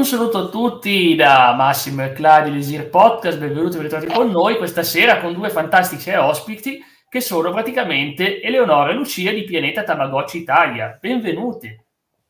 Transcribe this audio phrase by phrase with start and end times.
[0.00, 4.30] Un saluto a tutti da Massimo e Claudio di Lisir Podcast, benvenuti e ritrovati con
[4.30, 9.82] noi questa sera con due fantastici ospiti che sono praticamente Eleonora e Lucia di Pianeta
[9.82, 10.96] Tamagotchi Italia.
[10.98, 11.78] Benvenuti.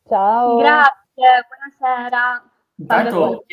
[0.04, 0.56] Ciao.
[0.56, 1.46] Grazie,
[1.78, 2.42] buonasera.
[2.74, 3.44] Intanto,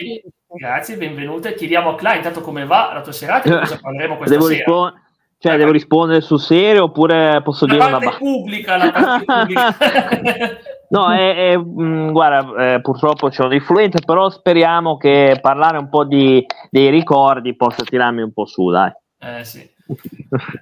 [0.48, 1.54] grazie, benvenute.
[1.54, 4.64] Chiediamo a Cla intanto come va la tua serata e cosa parleremo questa devo sera.
[4.64, 5.02] Rispon-
[5.38, 8.18] cioè, devo rispondere sul serio oppure posso la dire una battuta?
[8.18, 9.78] pubblica, la parte pubblica.
[10.90, 16.06] No, è, è, mh, guarda, eh, purtroppo c'è un'influenza, però speriamo che parlare un po'
[16.06, 18.92] di, dei ricordi possa tirarmi un po' su, dai.
[19.20, 19.76] Eh sì.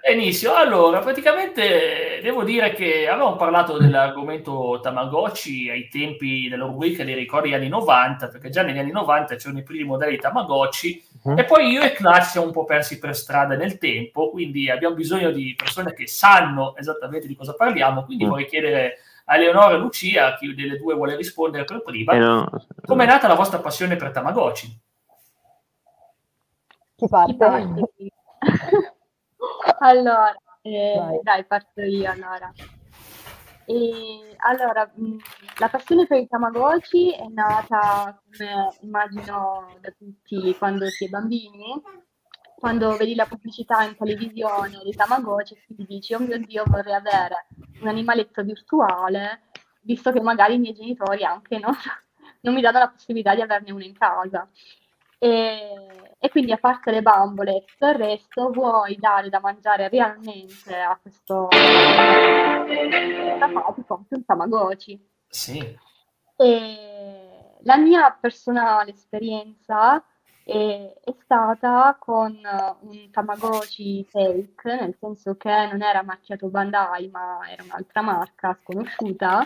[0.08, 7.16] Benissimo, allora praticamente devo dire che avevamo parlato dell'argomento Tamagotchi ai tempi della rubrica dei
[7.16, 11.40] ricordi anni 90, perché già negli anni 90 c'erano i primi modelli Tamagotchi Mhm.
[11.40, 14.94] e poi io e ci siamo un po' persi per strada nel tempo, quindi abbiamo
[14.94, 18.30] bisogno di persone che sanno esattamente di cosa parliamo, quindi Mm.
[18.30, 22.50] vorrei chiedere a Eleonora e Lucia, chi delle due vuole rispondere per prima, Eh, no,
[22.86, 24.80] com'è nata la vostra passione per Tamagotchi?
[26.96, 27.46] Chi parte?
[29.80, 32.52] Allora, eh, dai, parto io allora.
[33.66, 35.18] E, allora, mh,
[35.58, 41.82] la passione per i Tamagotchi è nata, come immagino da tutti quando si è bambini,
[42.58, 47.48] quando vedi la pubblicità in televisione dei Tamagotchi quindi dici, oh mio Dio, vorrei avere
[47.82, 49.50] un animaletto virtuale,
[49.82, 51.72] visto che magari i miei genitori anche no,
[52.42, 54.50] non mi danno la possibilità di averne uno in casa.
[55.18, 55.88] E,
[56.20, 60.76] e quindi a parte le bambole e tutto il resto, vuoi dare da mangiare realmente
[60.76, 61.48] a questo
[63.40, 65.10] papà ti compri un Tamagotchi.
[65.28, 65.78] Sì.
[66.38, 70.04] E la mia personale esperienza
[70.46, 77.10] è, è stata con eh, un Tamagotchi fake, nel senso che non era marchiato Bandai,
[77.10, 79.42] ma era un'altra marca sconosciuta,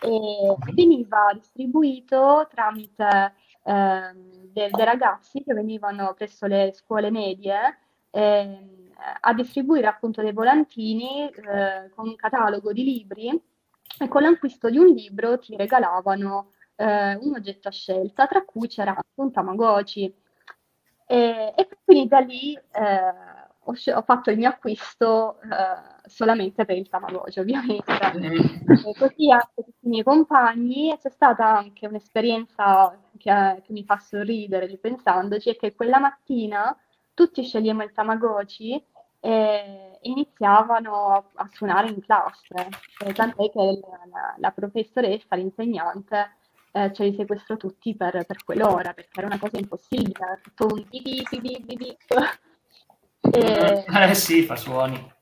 [0.00, 3.34] e veniva distribuito tramite
[3.64, 7.78] de- dei ragazzi che venivano presso le scuole medie
[8.10, 13.28] ehm, a distribuire appunto dei volantini eh, con un catalogo di libri
[13.98, 18.68] e con l'acquisto di un libro ti regalavano eh, un oggetto a scelta, tra cui
[18.68, 20.14] c'era un Tamagotchi.
[21.06, 23.34] E, e quindi da lì eh,
[23.66, 27.92] ho, ho fatto il mio acquisto eh, solamente per il Tamagotchi, ovviamente.
[27.92, 33.84] E così anche tutti i miei compagni, e c'è stata anche un'esperienza che, che mi
[33.84, 36.76] fa sorridere ripensandoci, è che quella mattina
[37.14, 38.82] tutti scegliamo il Tamagotchi
[39.20, 42.68] e iniziavano a, suonare in classe,
[43.14, 46.36] tant'è che la, la professoressa, l'insegnante,
[46.76, 50.66] eh, ce li sequestrò tutti per, per quell'ora, perché era una cosa impossibile, era tutto
[50.74, 52.38] un bip bip bip.
[53.20, 55.12] E- Eh sì, fa suoni.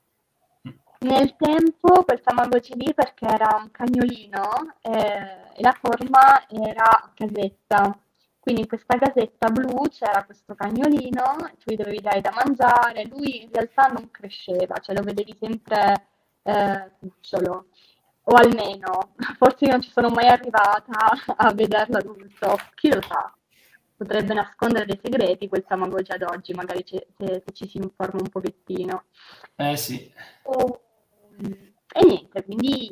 [1.00, 7.10] nel tempo quel Tamagotchi lì perché era un cagnolino eh, e la forma era a
[7.14, 7.98] casetta.
[8.38, 13.42] Quindi in questa casetta blu c'era questo cagnolino, tu gli dovevi dare da mangiare, lui
[13.42, 16.08] in realtà non cresceva, cioè lo vedevi sempre
[16.42, 17.66] eh, cucciolo,
[18.24, 20.92] o almeno, forse non ci sono mai arrivata
[21.36, 23.32] a vederlo adulto, chi lo sa,
[23.96, 28.20] potrebbe nascondere dei segreti quel Tamagotchi ad oggi, magari ci- se, se ci si informa
[28.20, 29.04] un pochettino.
[29.56, 30.12] Eh sì.
[30.44, 32.90] E, e niente, quindi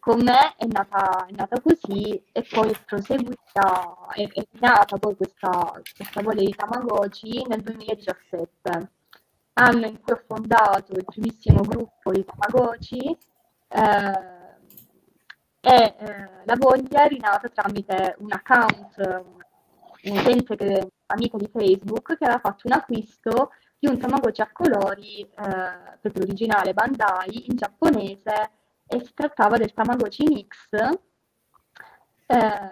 [0.00, 5.16] con me è nata, è nata così e poi è proseguita, è, è nata poi
[5.16, 8.90] questa, questa voglia di Tamagotchi nel 2017,
[9.54, 13.16] anno in cui ho fondato il primissimo gruppo di Tamagotchi
[13.68, 14.35] eh,
[15.66, 19.24] e eh, la voglia è rinata tramite un account,
[20.04, 24.50] un utente che, amico di Facebook che aveva fatto un acquisto di un Tamagotchi a
[24.52, 28.50] colori, eh, proprio originale Bandai, in giapponese,
[28.86, 30.70] e si trattava del Tamagotchi Mix,
[32.26, 32.70] eh,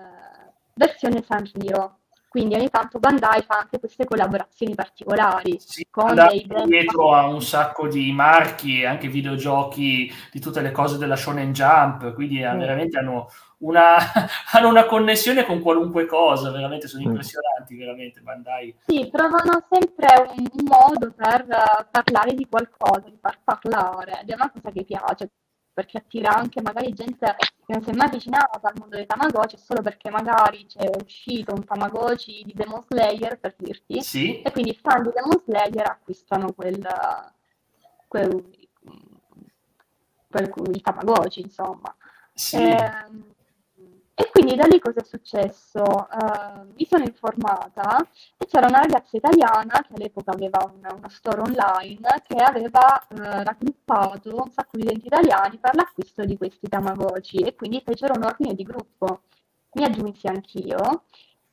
[0.74, 1.98] versione Sanrio.
[2.34, 7.28] Quindi ogni tanto Bandai fa anche queste collaborazioni particolari Sì, con dei brand dietro a
[7.28, 12.40] un sacco di marchi e anche videogiochi di tutte le cose della Shonen Jump, quindi
[12.40, 12.58] Mm.
[12.58, 13.28] veramente hanno
[13.58, 13.94] una,
[14.50, 17.06] hanno una connessione con qualunque cosa, veramente sono Mm.
[17.06, 18.74] impressionanti, veramente Bandai.
[18.84, 24.34] Sì, trovano sempre un, modo per eh, parlare di qualcosa, di far parlare, ed è
[24.34, 25.30] una cosa che piace,
[25.74, 27.36] perché attira anche magari gente
[27.66, 31.52] che non si è mai avvicinata al mondo dei Tamagotchi solo perché magari c'è uscito
[31.52, 35.86] un Tamagotchi di Demon Slayer, per dirti, Sì, e quindi i fan di Demon Slayer
[35.86, 36.86] acquistano quel,
[38.06, 38.44] quel,
[40.30, 41.94] quel, il Tamagotchi, insomma.
[42.32, 42.56] sì.
[42.56, 43.33] Ehm,
[44.16, 45.82] E quindi da lì cosa è successo?
[46.08, 47.98] Eh, mi sono informata
[48.38, 53.42] e c'era una ragazza italiana che all'epoca aveva un- uno store online che aveva eh,
[53.42, 58.22] raggruppato un sacco di utenti italiani per l'acquisto di questi Tamagotchi e quindi fecero un
[58.24, 59.22] ordine di gruppo.
[59.72, 61.02] Mi aggiunsi anch'io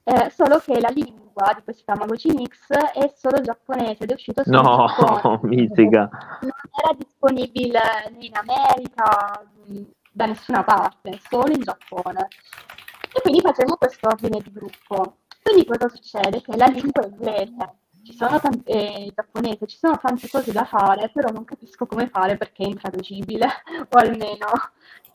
[0.04, 4.44] eh, solo che la lingua di questi Tamagotchi Mix è solo giapponese ed è uscito
[4.44, 5.40] solo no, in Giappone.
[5.56, 6.10] mitica.
[6.42, 6.52] Non
[6.84, 7.80] era disponibile
[8.12, 9.44] né in America,
[10.12, 12.28] da nessuna parte, solo in Giappone.
[13.14, 15.18] E quindi facciamo questo ordine di gruppo.
[15.42, 16.42] Quindi cosa succede?
[16.42, 17.74] Che la lingua è inglese,
[18.04, 22.08] ci sono tanti, eh, giapponese, ci sono tante cose da fare, però non capisco come
[22.08, 23.46] fare perché è intraducibile,
[23.90, 24.48] o almeno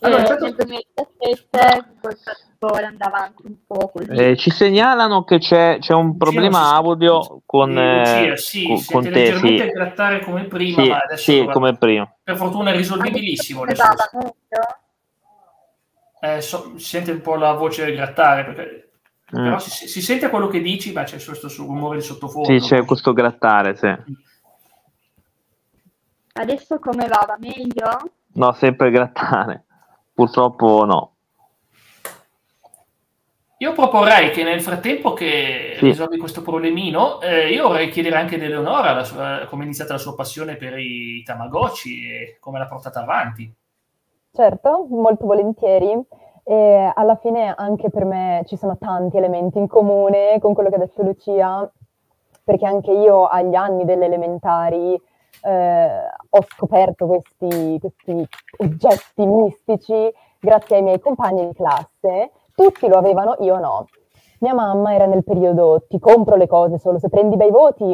[0.00, 0.44] allora, eh, certo...
[0.44, 4.10] nel 2017 Google Traduttore andava anche un po' così.
[4.10, 9.12] Eh, ci segnalano che c'è, c'è un problema sì, audio con, eh, sì, con, con
[9.12, 9.36] te.
[9.36, 9.56] Sì.
[9.56, 12.14] grattare come prima, sì, ma adesso sì, come prima.
[12.22, 13.62] per fortuna è risolvibilissimo.
[13.62, 13.84] Adesso.
[16.34, 18.86] Eh, so, si sente un po' la voce grattare perché
[19.34, 19.42] Mm.
[19.42, 22.48] Però si, si, sente quello che dici, ma c'è questo rumore di sottofondo.
[22.48, 23.92] Sì, c'è questo grattare, sì.
[26.34, 27.24] Adesso come va?
[27.26, 28.10] Va meglio?
[28.34, 29.64] No, sempre grattare.
[30.14, 31.10] Purtroppo no.
[33.58, 35.86] Io proporrei che nel frattempo che sì.
[35.86, 39.98] risolvi questo problemino, eh, io vorrei chiedere anche ad Eleonora sua, come è iniziata la
[39.98, 43.52] sua passione per i Tamagotchi e come l'ha portata avanti.
[44.36, 45.98] Certo, molto volentieri.
[46.44, 50.74] E alla fine anche per me ci sono tanti elementi in comune con quello che
[50.74, 51.68] ha detto Lucia,
[52.44, 54.92] perché anche io agli anni delle elementari
[55.42, 55.88] eh,
[56.28, 58.28] ho scoperto questi, questi
[58.58, 62.30] oggetti mistici grazie ai miei compagni di classe.
[62.54, 63.86] Tutti lo avevano, io no.
[64.40, 67.90] Mia mamma era nel periodo ti compro le cose solo se prendi bei voti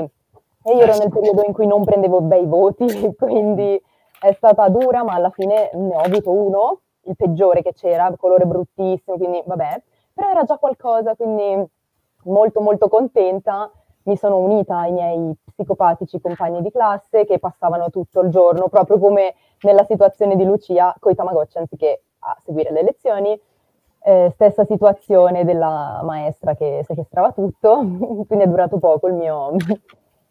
[0.65, 3.81] e io ero nel periodo in cui non prendevo bei voti, quindi
[4.23, 8.45] è stata dura, ma alla fine ne ho avuto uno il peggiore che c'era, colore
[8.47, 9.83] bruttissimo, quindi vabbè,
[10.15, 11.67] però era già qualcosa, quindi
[12.25, 13.71] molto molto contenta.
[14.05, 18.99] Mi sono unita ai miei psicopatici compagni di classe che passavano tutto il giorno, proprio
[18.99, 23.41] come nella situazione di Lucia, con i Tamagotchi anziché a seguire le lezioni.
[24.05, 27.77] Eh, stessa situazione della maestra che sequestrava tutto,
[28.27, 29.53] quindi è durato poco il mio,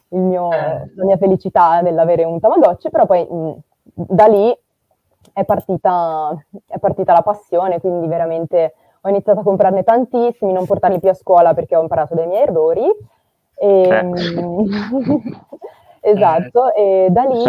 [0.09, 0.91] il mio, eh.
[0.93, 3.59] la mia felicità nell'avere un Tamagotchi, però poi mh,
[3.93, 4.57] da lì
[5.33, 6.35] è partita,
[6.67, 11.13] è partita la passione, quindi veramente ho iniziato a comprarne tantissimi, non portarli più a
[11.13, 12.85] scuola perché ho imparato dai miei errori.
[13.55, 14.09] E, eh.
[16.01, 17.43] esatto, e da lì,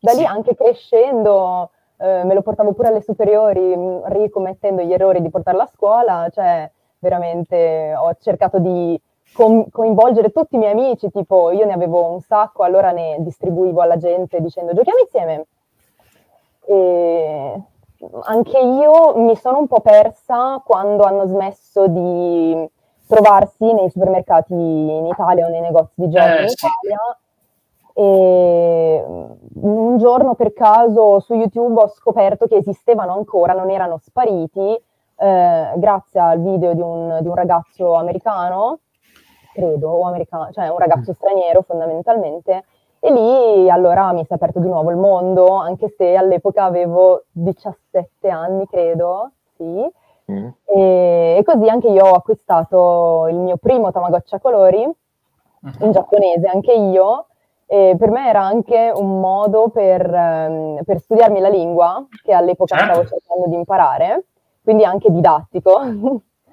[0.00, 3.74] da lì anche crescendo, eh, me lo portavo pure alle superiori,
[4.06, 6.70] ricommettendo gli errori di portarla a scuola, cioè
[7.00, 9.00] veramente ho cercato di
[9.34, 13.80] com- coinvolgere tutti i miei amici, tipo io ne avevo un sacco, allora ne distribuivo
[13.80, 15.46] alla gente dicendo giochiamo insieme.
[16.66, 17.62] E
[18.22, 22.68] anche io mi sono un po' persa quando hanno smesso di
[23.06, 27.18] trovarsi nei supermercati in Italia o nei negozi di giochi eh, in Italia.
[27.94, 29.04] E
[29.54, 34.80] un giorno per caso su YouTube ho scoperto che esistevano ancora, non erano spariti,
[35.16, 38.78] eh, grazie al video di un, di un ragazzo americano
[39.58, 41.14] credo, o americano, cioè un ragazzo mm.
[41.14, 42.64] straniero fondamentalmente.
[43.00, 47.24] E lì allora mi si è aperto di nuovo il mondo, anche se all'epoca avevo
[47.32, 49.90] 17 anni, credo, sì.
[50.30, 50.48] Mm.
[50.64, 55.84] E, e, così anche io ho acquistato il mio primo Tamagotchi a colori, uh-huh.
[55.84, 57.26] in giapponese, anche io.
[57.70, 62.76] E per me era anche un modo per, um, per studiarmi la lingua, che all'epoca
[62.76, 62.92] certo.
[62.92, 64.24] stavo cercando di imparare,
[64.62, 65.80] quindi anche didattico.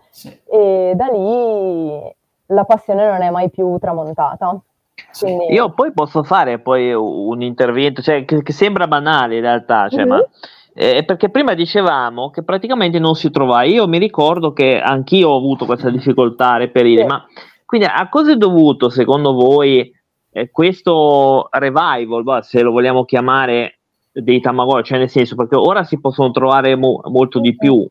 [0.09, 0.43] Sì.
[0.47, 2.15] E da lì
[2.47, 4.59] la passione non è mai più tramontata.
[5.19, 5.53] Quindi...
[5.53, 9.99] Io poi posso fare poi un intervento, cioè, che, che sembra banale in realtà, cioè,
[9.99, 10.09] mm-hmm.
[10.09, 10.25] ma,
[10.73, 13.63] eh, perché prima dicevamo che praticamente non si trova.
[13.63, 17.07] Io mi ricordo che anch'io ho avuto questa difficoltà a reperire, sì.
[17.07, 17.25] ma
[17.65, 19.91] quindi a cosa è dovuto secondo voi
[20.31, 23.79] eh, questo revival, se lo vogliamo chiamare,
[24.11, 24.89] dei Tamagotchi?
[24.89, 27.85] Cioè nel senso, perché ora si possono trovare mo- molto di più.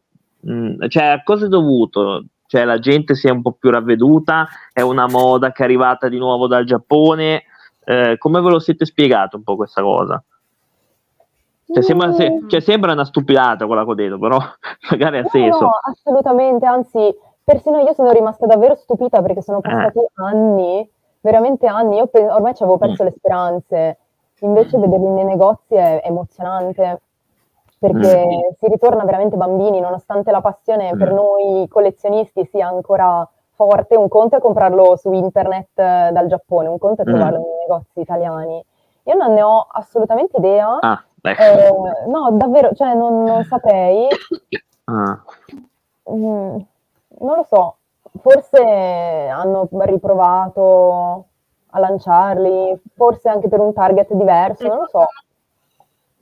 [0.48, 2.24] Mm, cioè a cosa è dovuto?
[2.46, 6.08] Cioè la gente si è un po' più ravveduta, è una moda che è arrivata
[6.08, 7.44] di nuovo dal Giappone.
[7.84, 10.22] Eh, come ve lo siete spiegato un po' questa cosa?
[11.66, 12.48] Cioè, sembra, se, mm.
[12.48, 14.38] cioè, sembra, una stupidata quella che ho detto, però
[14.90, 15.64] magari ha senso.
[15.64, 19.62] No, assolutamente, anzi, persino io sono rimasta davvero stupita perché sono eh.
[19.62, 20.08] passati eh.
[20.16, 20.88] anni,
[21.20, 23.06] veramente anni, io pe- ormai ci avevo perso mm.
[23.06, 23.98] le speranze,
[24.40, 27.00] invece vederli nei negozi è emozionante
[27.84, 28.54] perché mm.
[28.58, 30.98] si ritorna veramente bambini, nonostante la passione mm.
[30.98, 36.68] per noi collezionisti sia ancora forte, un conto è comprarlo su internet eh, dal Giappone,
[36.68, 37.12] un conto è mm.
[37.12, 37.42] trovarlo mm.
[37.42, 38.64] nei negozi italiani.
[39.02, 40.78] Io non ne ho assolutamente idea.
[40.80, 41.70] Ah, eh,
[42.06, 44.08] no, davvero, cioè non, non saprei.
[44.84, 45.22] Ah.
[46.10, 46.56] Mm,
[47.18, 47.76] non lo so,
[48.22, 51.24] forse hanno riprovato
[51.66, 55.06] a lanciarli, forse anche per un target diverso, non lo so.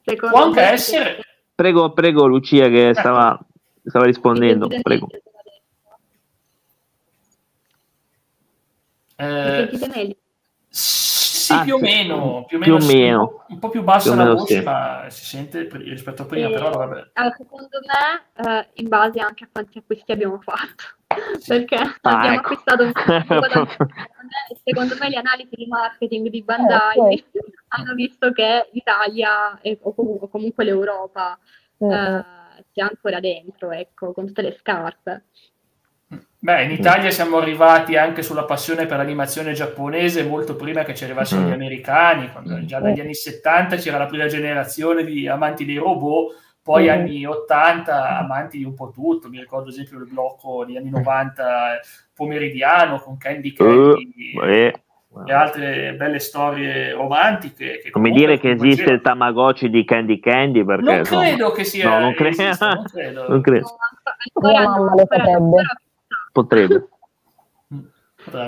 [0.02, 1.18] Può anche essere
[1.54, 3.38] Prego, prego Lucia che stava,
[3.84, 4.68] stava rispondendo.
[4.82, 5.08] Prego.
[9.16, 9.68] Eh,
[11.42, 14.58] sì, ah, più, o meno, più, più o meno, un po' più bassa la voce,
[14.58, 14.62] sì.
[14.62, 17.10] ma si sente rispetto a prima, e, però vabbè.
[17.14, 20.84] Allora, secondo me, eh, in base anche a quanti acquisti abbiamo fatto,
[21.46, 22.52] perché ah, abbiamo ecco.
[22.52, 23.02] acquistato un po'
[24.64, 27.24] secondo me le analisi di marketing di Bandai eh,
[27.68, 31.36] hanno visto che l'Italia e, o, comunque, o comunque l'Europa
[31.84, 31.90] mm.
[31.90, 32.24] eh,
[32.72, 35.24] sia ancora dentro, ecco, con tutte le scarpe.
[36.44, 41.04] Beh, in Italia siamo arrivati anche sulla passione per l'animazione giapponese molto prima che ci
[41.04, 41.52] arrivassero gli mm.
[41.52, 46.86] americani, quando già negli anni 70 c'era la prima generazione di amanti dei robot, poi
[46.86, 46.88] mm.
[46.88, 50.90] anni 80 amanti di un po' tutto, mi ricordo ad esempio il blocco degli anni
[50.90, 51.78] 90
[52.12, 54.74] pomeridiano con Candy Candy uh, e,
[55.24, 57.88] e altre belle storie romantiche.
[57.92, 60.64] Come dire che esiste il Tamagotchi di Candy Candy?
[60.64, 61.88] Perché, non credo che sia...
[61.88, 62.42] No, non, credo.
[62.42, 63.28] Esiste, non credo.
[63.30, 63.66] non credo.
[64.40, 64.90] No,
[66.32, 66.88] potrebbe.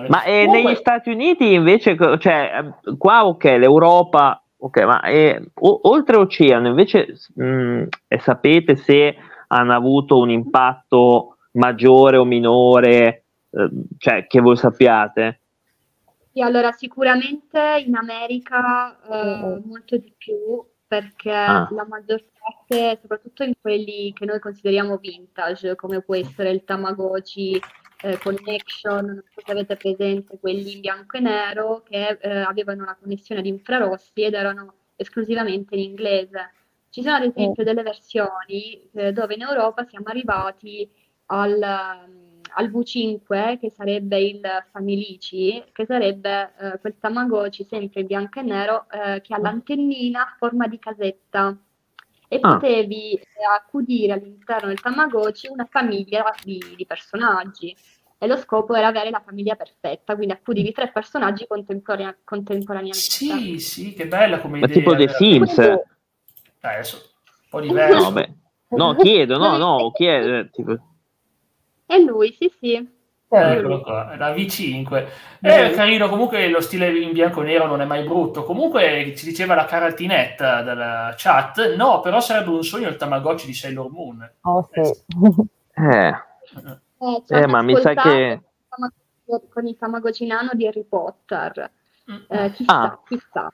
[0.08, 0.62] Ma eh, Comunque...
[0.62, 2.64] negli Stati Uniti invece, cioè,
[2.96, 7.82] qua ok, l'Europa, ok, ma eh, o- oltreoceano invece mh, mm,
[8.18, 9.16] sapete se
[9.48, 15.40] hanno avuto un impatto maggiore o minore, eh, cioè che voi sappiate?
[16.32, 20.34] Sì, allora sicuramente in America eh, molto di più
[21.00, 21.68] perché ah.
[21.72, 27.60] la maggior parte, soprattutto in quelli che noi consideriamo vintage, come può essere il Tamagotchi,
[28.02, 32.84] eh, Connection, non so se avete presente quelli in bianco e nero, che eh, avevano
[32.84, 36.52] la connessione ad infrarossi ed erano esclusivamente in inglese.
[36.90, 37.66] Ci sono ad esempio mm.
[37.66, 40.88] delle versioni eh, dove in Europa siamo arrivati
[41.26, 41.58] al,
[42.54, 48.42] al, V5, che sarebbe il Familici, che sarebbe eh, quel Tamagotchi sempre in bianco e
[48.42, 51.56] nero, eh, che ha l'antennina a forma di casetta
[52.28, 52.52] e ah.
[52.54, 53.20] potevi
[53.56, 57.76] accudire all'interno del Tamagotchi una famiglia di, di, personaggi.
[58.16, 62.98] E lo scopo era avere la famiglia perfetta, quindi accudivi tre personaggi contemporanea- contemporaneamente.
[62.98, 64.68] Sì, sì, che bella come idea.
[64.68, 65.58] Ma tipo The Sims.
[65.58, 65.84] Eh,
[66.60, 68.10] adesso, un po' diverso.
[68.10, 70.38] No, no chiedo, no, no, chiedo.
[70.38, 70.93] Eh, tipo...
[71.86, 72.92] E lui, sì, sì.
[73.28, 75.06] Eccolo qua, la V5.
[75.40, 78.44] È carino, comunque lo stile in bianco e nero non è mai brutto.
[78.44, 83.54] Comunque ci diceva la Caratinetta dalla chat, no, però sarebbe un sogno il Tamagotchi di
[83.54, 84.30] Sailor Moon.
[84.42, 84.80] Oh sì.
[84.80, 86.14] Eh,
[86.98, 88.40] eh, eh ma mi sa che...
[89.50, 91.70] Con il Tamagotchi nano di Harry Potter.
[92.10, 92.16] Mm.
[92.28, 92.98] Eh, chissà, ah.
[93.08, 93.52] chissà.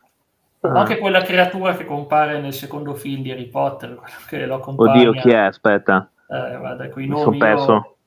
[0.63, 0.69] Ah.
[0.81, 5.09] Anche quella creatura che compare nel secondo film di Harry Potter, che lo accompagna.
[5.09, 5.37] Oddio, chi è?
[5.37, 6.11] Aspetta.
[6.29, 7.23] Eh, guarda, quei nomi...
[7.23, 7.73] Sono perso.
[7.73, 8.00] Io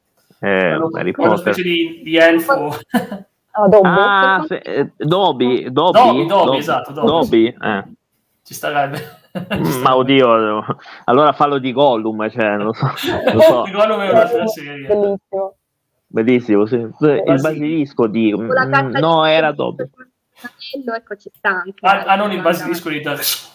[0.43, 1.31] eh, Harry Potter.
[1.31, 2.75] Una specie di, di elfo.
[3.55, 3.87] Ah, Dobby.
[3.87, 7.07] Ah, se, eh, Dobby, Dobby, Dobby, Dobby, esatto, Dobby.
[7.07, 7.83] Dobby eh.
[8.41, 9.19] Ci starebbe.
[9.55, 10.65] Mm, ma oddio,
[11.03, 12.91] allora fallo di Gollum, cioè, non lo so.
[13.31, 13.63] Lo so.
[13.71, 14.87] Gollum è un'altra serie.
[14.87, 15.55] Bellissimo.
[16.07, 16.77] Bellissimo, sì.
[16.77, 18.35] il basilisco di...
[18.35, 18.49] Mm,
[18.93, 19.83] no, era Dobby.
[19.83, 21.85] Ecco, ci sta anche.
[21.85, 23.51] Ah, ah non il basilisco di Dark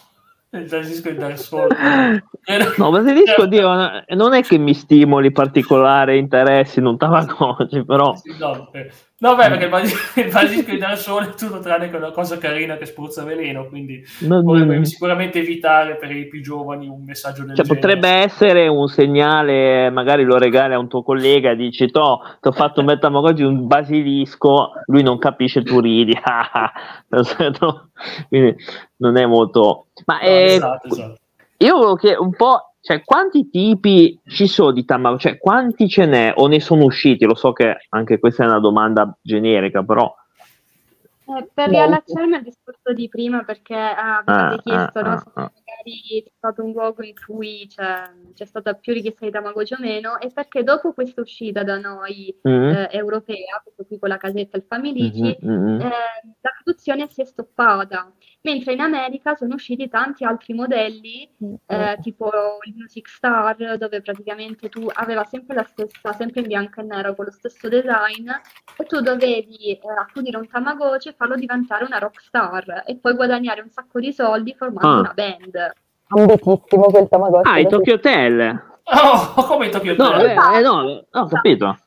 [0.51, 1.75] Il Basilisco di Dark Souls.
[2.77, 3.69] No, Basilisco, Dio,
[4.15, 8.13] non è che mi stimoli particolare interesse in un Tamagotchi, però...
[8.39, 8.91] No, eh,
[9.21, 12.77] No, beh, perché il basilisco di dal sole è tutto tranne che una cosa carina
[12.77, 17.55] che spruzza veleno, quindi no, vorremmo sicuramente evitare per i più giovani un messaggio del
[17.55, 17.81] cioè, genere.
[17.81, 22.51] Potrebbe essere un segnale, magari lo regali a un tuo collega, dici, to, ti ho
[22.53, 26.17] fatto mettere oggi un basilisco, lui non capisce, tu ridi.
[28.29, 28.55] quindi
[28.97, 29.87] non è molto...
[30.05, 30.43] Ma no, è...
[30.53, 31.17] esatto, esatto.
[31.57, 35.27] Io volevo che un po' cioè, quanti tipi ci sono di Tamagotchi?
[35.27, 37.25] Cioè, quanti ce n'è o ne sono usciti?
[37.25, 40.13] Lo so che anche questa è una domanda generica, però.
[41.25, 45.31] Eh, per riallacciarmi al discorso di prima, perché ah, avete ah, chiesto ah, no, se
[45.35, 49.73] ah, magari c'è stato un luogo in cui c'è, c'è, stata più richiesta di Tamagotchi
[49.73, 52.75] o meno, è perché dopo questa uscita da noi mm-hmm.
[52.75, 55.81] eh, europea, questo qui con la casetta il Familici, mm-hmm.
[55.81, 55.89] eh,
[56.41, 61.59] la produzione si è stoppata mentre in America sono usciti tanti altri modelli, mm, eh,
[61.67, 62.01] certo.
[62.01, 62.31] tipo
[62.63, 67.15] il Music Star, dove praticamente tu aveva sempre la stessa, sempre in bianco e nero,
[67.15, 68.29] con lo stesso design,
[68.77, 73.13] e tu dovevi eh, accudire un Tamagotchi e farlo diventare una rock star, e poi
[73.13, 74.99] guadagnare un sacco di soldi formando ah.
[74.99, 75.71] una band.
[76.07, 77.49] Ambitissimo quel Tamagotchi.
[77.49, 78.67] Ah, i Tokyo Hotel!
[78.83, 80.33] Oh, come i Tokyo Hotel?
[80.33, 81.77] No, eh, no, ho capito.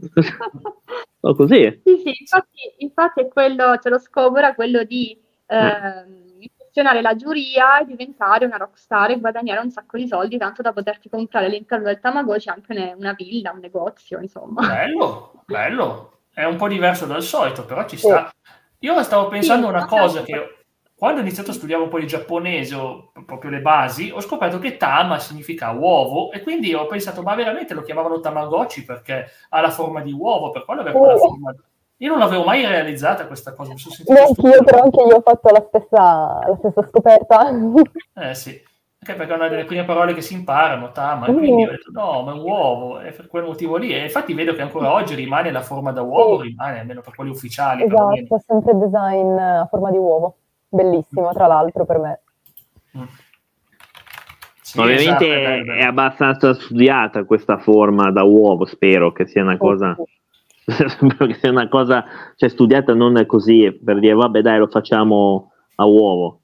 [1.20, 1.82] o così?
[1.84, 7.80] Sì, sì, infatti, infatti è quello, cioè lo scopo era quello di eh, la giuria
[7.80, 11.86] e diventare una rockstar e guadagnare un sacco di soldi, tanto da poterti comprare all'interno
[11.86, 14.66] del Tamagotchi anche una villa, un negozio, insomma.
[14.66, 16.12] Bello, bello.
[16.32, 18.32] È un po' diverso dal solito, però ci sta.
[18.80, 20.58] Io stavo pensando sì, una cosa che
[20.98, 24.58] quando ho iniziato a studiare un po' di giapponese, o proprio le basi, ho scoperto
[24.58, 29.60] che Tama significa uovo e quindi ho pensato, ma veramente lo chiamavano Tamagotchi perché ha
[29.60, 31.06] la forma di uovo, per quello aveva oh.
[31.06, 31.54] la forma
[32.00, 33.72] Io non l'avevo mai realizzata questa cosa.
[33.72, 37.50] Mi sono Neanch'io, però anche io ho fatto la stessa, la stessa scoperta.
[38.14, 38.60] Eh sì,
[39.00, 41.90] anche perché è una delle prime parole che si imparano, Tama, e quindi ho detto
[41.92, 43.92] no, ma è un uovo, è per quel motivo lì.
[43.92, 46.48] E infatti vedo che ancora oggi rimane la forma da uovo, sì.
[46.48, 47.82] rimane almeno per quelli ufficiali.
[47.82, 50.36] Esatto, sempre design a forma di uovo.
[50.68, 52.20] Bellissimo, tra l'altro, per me.
[52.96, 53.04] Mm.
[54.60, 59.56] Sì, Ovviamente esatto, è, è, abbastanza studiata questa forma da uovo, spero che sia una
[59.56, 59.96] cosa,
[60.68, 62.04] che sia una cosa
[62.36, 66.40] cioè, studiata non è così per dire vabbè dai lo facciamo a uovo.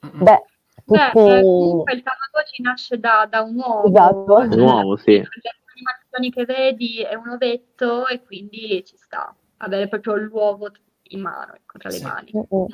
[0.00, 0.42] Beh,
[0.84, 0.98] tutti...
[0.98, 3.88] Beh, comunque il Tamagotchi nasce da, da, un uovo.
[3.88, 4.54] Esatto.
[4.54, 5.12] Un uovo, sì.
[5.12, 5.28] Le
[5.74, 10.70] animazioni che vedi è un ovetto e quindi ci sta avere proprio l'uovo
[11.08, 12.04] in mano, ecco, tra le sì.
[12.04, 12.30] mani.
[12.34, 12.64] Mm-hmm.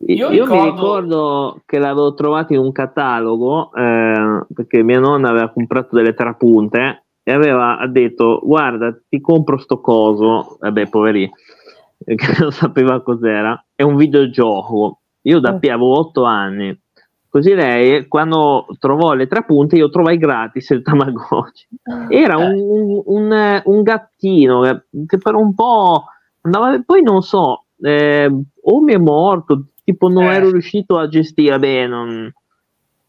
[0.00, 0.54] Io, Io ricordo...
[0.54, 6.14] mi ricordo che l'avevo trovato in un catalogo eh, perché mia nonna aveva comprato delle
[6.14, 10.56] trapunte e aveva detto guarda ti compro sto coso.
[10.60, 11.30] Vabbè poveri
[12.02, 13.62] che non sapeva cos'era.
[13.74, 15.00] È un videogioco.
[15.22, 15.58] Io da mm.
[15.58, 16.80] P avevo 8 anni.
[17.28, 21.66] Così lei quando trovò le trapunte io trovai gratis il Tamagotchi.
[22.08, 24.62] Era un, un, un, un gattino
[25.06, 26.04] che per un po'
[26.40, 28.32] andava poi non so eh,
[28.62, 30.34] o mi è morto tipo non eh.
[30.36, 31.58] ero riuscito a gestire.
[31.58, 32.32] Bene,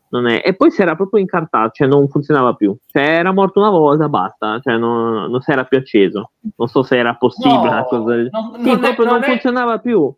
[0.09, 0.41] è.
[0.43, 2.75] E poi si era proprio incartato, cioè non funzionava più.
[2.85, 6.31] Cioè era morto una volta, basta, cioè non, non si era più acceso.
[6.55, 7.69] Non so se era possibile.
[7.69, 8.15] No, cosa...
[8.15, 10.13] non, sì, non, proprio non, non funzionava più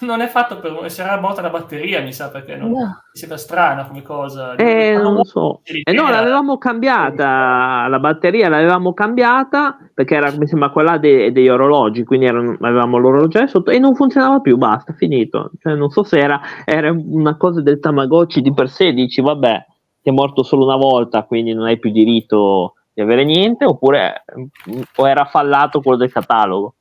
[0.00, 2.78] non è fatto per se era morta la batteria, mi sa perché non, no.
[2.78, 4.54] mi sembra strana come cosa.
[4.54, 5.60] Eh, non lo so.
[5.64, 11.48] Eh no, l'avevamo cambiata la batteria, l'avevamo cambiata perché era mi sembra quella de- degli
[11.48, 15.50] orologi, quindi erano, avevamo l'orologio sotto e non funzionava più, basta, finito.
[15.58, 19.66] Cioè, non so se era, era una cosa del Tamagotchi di per sé, dici vabbè,
[20.02, 24.24] ti è morto solo una volta, quindi non hai più diritto di avere niente, oppure
[24.96, 26.74] o era fallato quello del catalogo.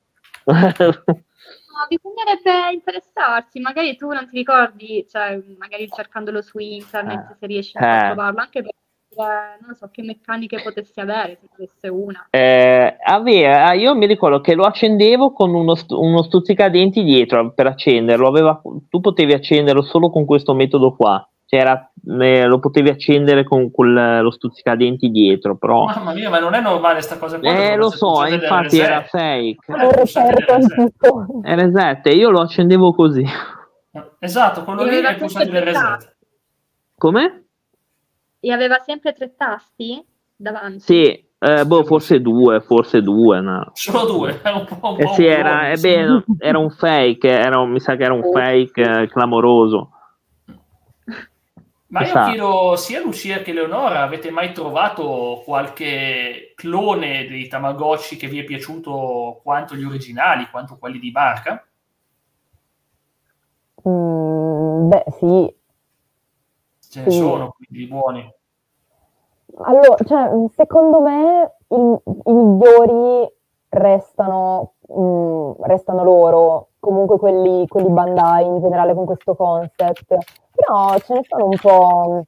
[1.88, 7.36] bisognerebbe interessarsi, magari tu non ti ricordi, cioè magari cercandolo su internet eh.
[7.40, 7.86] se riesci eh.
[7.86, 8.72] a trovarlo, anche per
[9.62, 12.28] non so che meccaniche potessi avere se avesse una.
[12.30, 18.28] Eh, aveva, io mi ricordo che lo accendevo con uno, uno stuzzicadenti dietro per accenderlo,
[18.28, 23.72] aveva, tu potevi accenderlo solo con questo metodo qua c'era, eh, lo potevi accendere con
[23.72, 25.86] quel, lo stuzzicadenti dietro, però...
[25.86, 27.50] Mamma mia, ma non è normale sta cosa qua.
[27.50, 29.74] Eh, lo so, infatti era fake.
[31.44, 33.26] Era reset, io lo accendevo così.
[34.20, 36.16] Esatto, quello lì è il pulsante del reset.
[36.96, 37.46] Come?
[38.40, 40.82] E aveva sempre tre tasti davanti?
[40.82, 41.06] Sì,
[41.40, 43.42] eh, boh, forse due, forse due.
[43.42, 43.72] No.
[43.74, 44.92] Solo due, è un po'.
[44.92, 48.32] Un eh sì, era, eh beh, era un fake, era, mi sa che era un
[48.32, 49.94] fake eh, clamoroso.
[51.90, 58.28] Ma io chiedo sia Lucia che Leonora, avete mai trovato qualche clone dei Tamagotchi che
[58.28, 61.66] vi è piaciuto quanto gli originali, quanto quelli di marca?
[63.88, 65.56] Mm, beh, sì.
[66.90, 67.18] Ce ne sì.
[67.18, 68.34] sono, quindi buoni.
[69.62, 71.76] Allora, cioè, secondo me i,
[72.26, 73.28] i migliori
[73.70, 80.16] restano, mh, mm, restano loro, comunque quelli, quelli Bandai in generale con questo concept
[80.60, 82.26] però ce ne sono un po'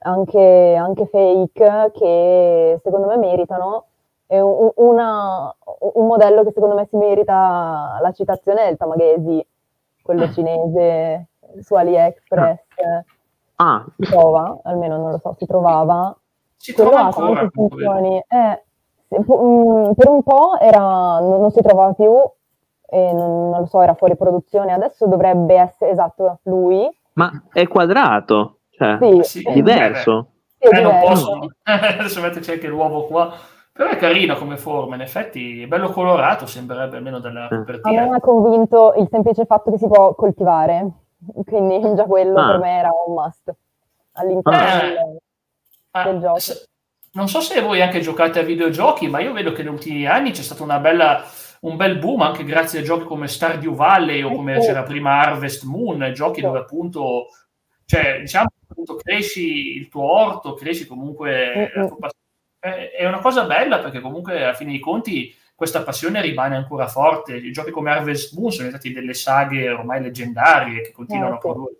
[0.00, 3.84] anche, anche fake che secondo me meritano.
[4.26, 5.54] È un, una,
[5.94, 9.46] un modello che secondo me si merita la citazione è il Tamaghesi,
[10.02, 10.30] quello ah.
[10.30, 11.28] cinese
[11.60, 12.60] su AliExpress.
[13.56, 13.84] Ah.
[13.96, 16.14] Si trova, almeno non lo so, si trovava.
[16.56, 18.22] Si trova funzioni.
[18.28, 18.62] Eh,
[19.18, 22.12] mm, per un po' era, non, non si trovava più
[22.90, 24.72] e non, non, lo so, era fuori produzione.
[24.72, 30.28] Adesso dovrebbe essere esatto lui ma è quadrato, cioè sì, è diverso.
[30.56, 31.38] Sì, eh, non posso.
[31.64, 33.34] Adesso metterci anche l'uovo qua.
[33.72, 38.02] Però è carino come forma, in effetti è bello colorato, sembrerebbe almeno dalla copertina.
[38.02, 40.90] A me ha convinto il semplice fatto che si può coltivare,
[41.44, 42.46] quindi già quello ah.
[42.46, 43.54] per me era un must
[44.12, 44.80] all'interno ah.
[44.80, 45.18] del,
[45.90, 46.40] ah, del gioco.
[47.12, 50.32] Non so se voi anche giocate a videogiochi, ma io vedo che negli ultimi anni
[50.32, 51.22] c'è stata una bella
[51.60, 55.64] un bel boom anche grazie a giochi come Stardew Valley o come c'era prima Harvest
[55.64, 57.28] Moon, giochi dove appunto,
[57.84, 62.90] cioè, diciamo, appunto cresci il tuo orto, cresci comunque la tua passione.
[62.90, 67.36] È una cosa bella perché comunque a fine dei conti questa passione rimane ancora forte.
[67.36, 71.74] I giochi come Harvest Moon sono stati delle saghe ormai leggendarie che continuano a produrre.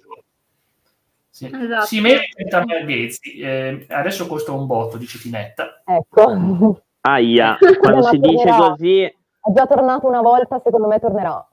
[1.31, 1.47] Sì.
[1.47, 1.87] Esatto.
[1.87, 5.83] Si merita Marghezzi, eh, adesso costa un botto, dice Tinetta.
[5.85, 6.83] Ecco.
[7.03, 9.18] Aia, quando si dice così
[9.49, 11.47] è già tornato una volta, secondo me tornerà.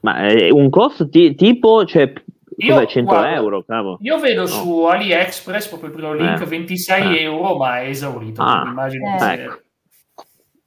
[0.00, 2.12] Ma è un costo t- tipo, cioè,
[2.56, 3.98] io, 100 guarda, euro, cavolo.
[4.00, 4.46] Io vedo no.
[4.46, 6.46] su AliExpress proprio il primo link eh.
[6.46, 7.22] 26 eh.
[7.22, 8.42] euro, ma è esaurito.
[8.42, 8.64] Ah.
[8.66, 9.32] Immagino eh.
[9.32, 9.60] Ecco.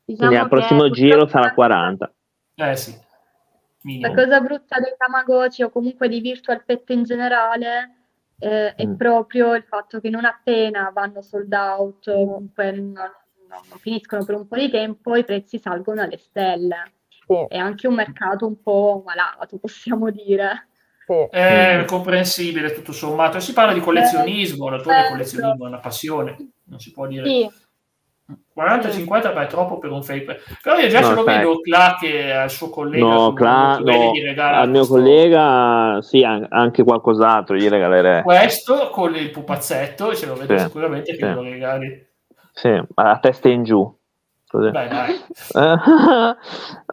[0.05, 2.13] Diciamo Quindi al prossimo giro sarà 40.
[2.55, 3.01] Eh sì.
[3.81, 4.07] Minimo.
[4.07, 7.97] La cosa brutta dei Tamagotchi o comunque di Virtual Pet in generale
[8.39, 8.95] eh, è mm.
[8.95, 12.93] proprio il fatto che non appena vanno sold out, comunque non,
[13.67, 16.93] non, finiscono per un po' di tempo, i prezzi salgono alle stelle.
[17.07, 17.45] Sì.
[17.47, 20.67] È anche un mercato un po' malato, possiamo dire.
[21.05, 21.27] Sì.
[21.29, 23.39] È comprensibile tutto sommato.
[23.39, 25.11] Si parla di collezionismo, la tua certo.
[25.11, 27.25] collezionismo è una passione, non si può dire.
[27.25, 27.49] Sì.
[28.57, 32.31] 40-50 è troppo per un fake però io già no, ce lo vedo Cla che
[32.31, 34.93] al suo collega no, Cla, no al mio questo...
[34.93, 40.63] collega sì anche qualcos'altro gli regalerei questo con il pupazzetto e ce lo vedo sì,
[40.63, 41.33] sicuramente che sì.
[41.33, 42.11] lo regali
[42.53, 43.93] sì, a testa in giù
[44.53, 44.71] Beh,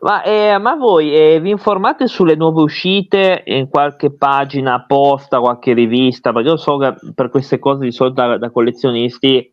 [0.01, 5.75] ma, eh, ma, voi eh, vi informate sulle nuove uscite in qualche pagina apposta, qualche
[5.75, 6.33] rivista?
[6.33, 9.53] Perché io so che per queste cose di solito da, da collezionisti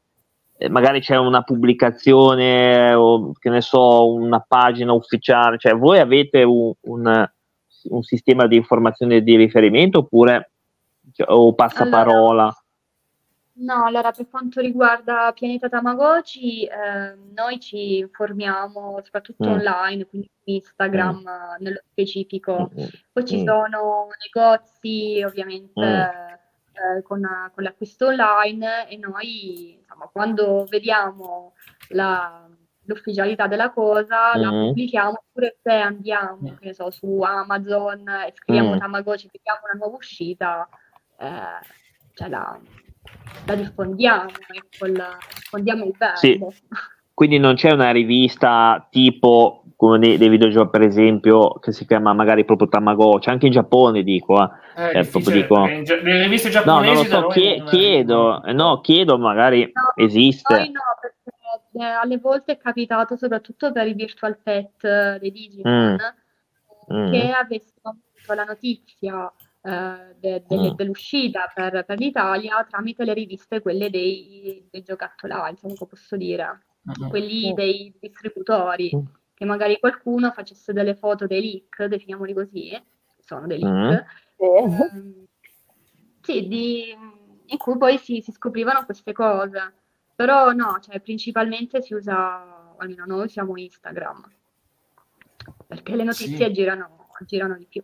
[0.57, 6.43] eh, magari c'è una pubblicazione o che ne so, una pagina ufficiale, cioè voi avete
[6.43, 7.29] un, un,
[7.89, 10.51] un sistema di informazione di riferimento oppure
[11.11, 12.43] cioè, o passaparola?
[12.43, 12.55] Allora,
[13.57, 19.51] no, allora per quanto riguarda Pianeta Tamagotchi, eh, noi ci informiamo soprattutto mm.
[19.51, 21.63] online, quindi Instagram mm.
[21.63, 22.71] nello specifico.
[22.73, 22.85] Mm.
[23.11, 23.45] Poi ci mm.
[23.45, 26.35] sono negozi, ovviamente mm
[26.77, 27.21] eh, con,
[27.53, 31.53] con, l'acquisto online e noi insomma, quando vediamo
[31.89, 32.47] la,
[32.83, 38.77] l'ufficialità della cosa la pubblichiamo oppure se andiamo che so, su Amazon e scriviamo mm.
[38.77, 40.69] Tamagotchi vediamo una nuova uscita
[41.17, 41.65] eh,
[42.13, 42.59] cioè la,
[43.45, 46.39] la diffondiamo ecco, la, diffondiamo il verbo sì.
[47.13, 52.13] quindi non c'è una rivista tipo come dei, dei videogiochi per esempio che si chiama
[52.13, 54.49] magari proprio Tamagotchi anche in Giappone dico eh.
[54.75, 58.55] Eh, eh proprio dico le riviste giapponesi no non lo so chie- chiedo non...
[58.55, 61.37] no chiedo magari no, esiste noi no perché
[61.73, 65.97] eh, alle volte è capitato soprattutto per i virtual pet eh, dei Digimon
[66.91, 66.97] mm.
[66.97, 67.11] mm.
[67.11, 69.31] che avessero avuto la notizia
[69.67, 70.75] eh, de- de- mm.
[70.75, 76.61] dell'uscita per, per, l'Italia tramite le riviste quelle dei, dei giocattolari come posso dire
[77.09, 79.05] quelli dei distributori mm
[79.37, 82.75] che magari qualcuno facesse delle foto dei leak, definiamoli così,
[83.19, 84.03] sono dei leak,
[84.43, 84.43] mm.
[84.43, 85.27] ehm,
[86.21, 86.97] sì, di,
[87.45, 89.75] in cui poi si, si, scoprivano queste cose.
[90.15, 94.27] Però no, cioè, principalmente si usa, almeno noi usiamo Instagram,
[95.67, 96.53] perché le notizie sì.
[96.53, 97.83] girano, girano di più.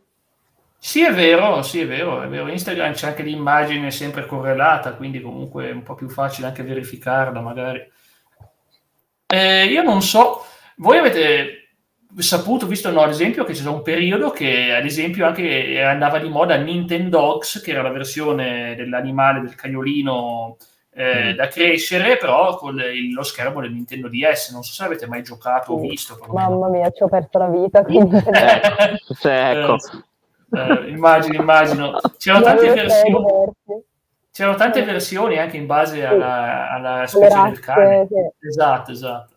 [0.85, 2.49] Sì, è vero, sì, è vero, è vero.
[2.49, 7.39] Instagram c'è anche l'immagine sempre correlata, quindi comunque è un po' più facile anche verificarla,
[7.39, 7.89] magari.
[9.25, 10.43] Eh, io non so,
[10.75, 11.69] voi avete
[12.17, 16.19] saputo, visto no, ad esempio, che c'è stato un periodo che, ad esempio, anche andava
[16.19, 20.57] di moda Nintendogs, che era la versione dell'animale, del cagnolino
[20.93, 21.35] eh, mm.
[21.37, 24.51] da crescere, però con il, lo schermo del Nintendo DS.
[24.51, 26.19] Non so se avete mai giocato o visto.
[26.27, 27.83] Mamma mia, ci ho perso la vita.
[27.85, 28.17] Quindi...
[28.17, 29.77] eh, cioè, ecco.
[30.53, 31.99] Eh, immagino, immagino.
[32.17, 33.25] C'erano tante versioni.
[34.31, 38.07] C'erano tante versioni anche in base alla, alla specie del cane.
[38.07, 38.47] Sì.
[38.47, 39.33] Esatto, esatto.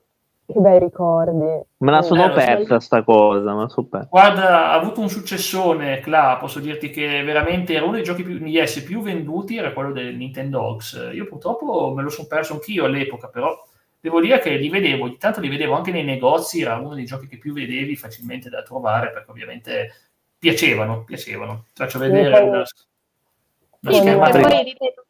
[0.46, 1.60] Che bei ricordi.
[1.78, 6.36] Me la sono eh, persa sta cosa, ma so Guarda, ha avuto un successone, Cla,
[6.38, 10.14] posso dirti che veramente era uno dei giochi più, yes, più venduti, era quello del
[10.14, 11.10] Nintendo Ox.
[11.12, 13.60] Io purtroppo me lo sono perso anch'io all'epoca, però
[14.00, 17.26] devo dire che li vedevo, intanto li vedevo anche nei negozi, era uno dei giochi
[17.26, 19.92] che più vedevi facilmente da trovare, perché ovviamente
[20.38, 21.64] piacevano, piacevano.
[21.72, 22.64] Ti faccio vedere una,
[23.80, 24.40] una sì, schermata.
[24.40, 25.06] Poi, ripeto,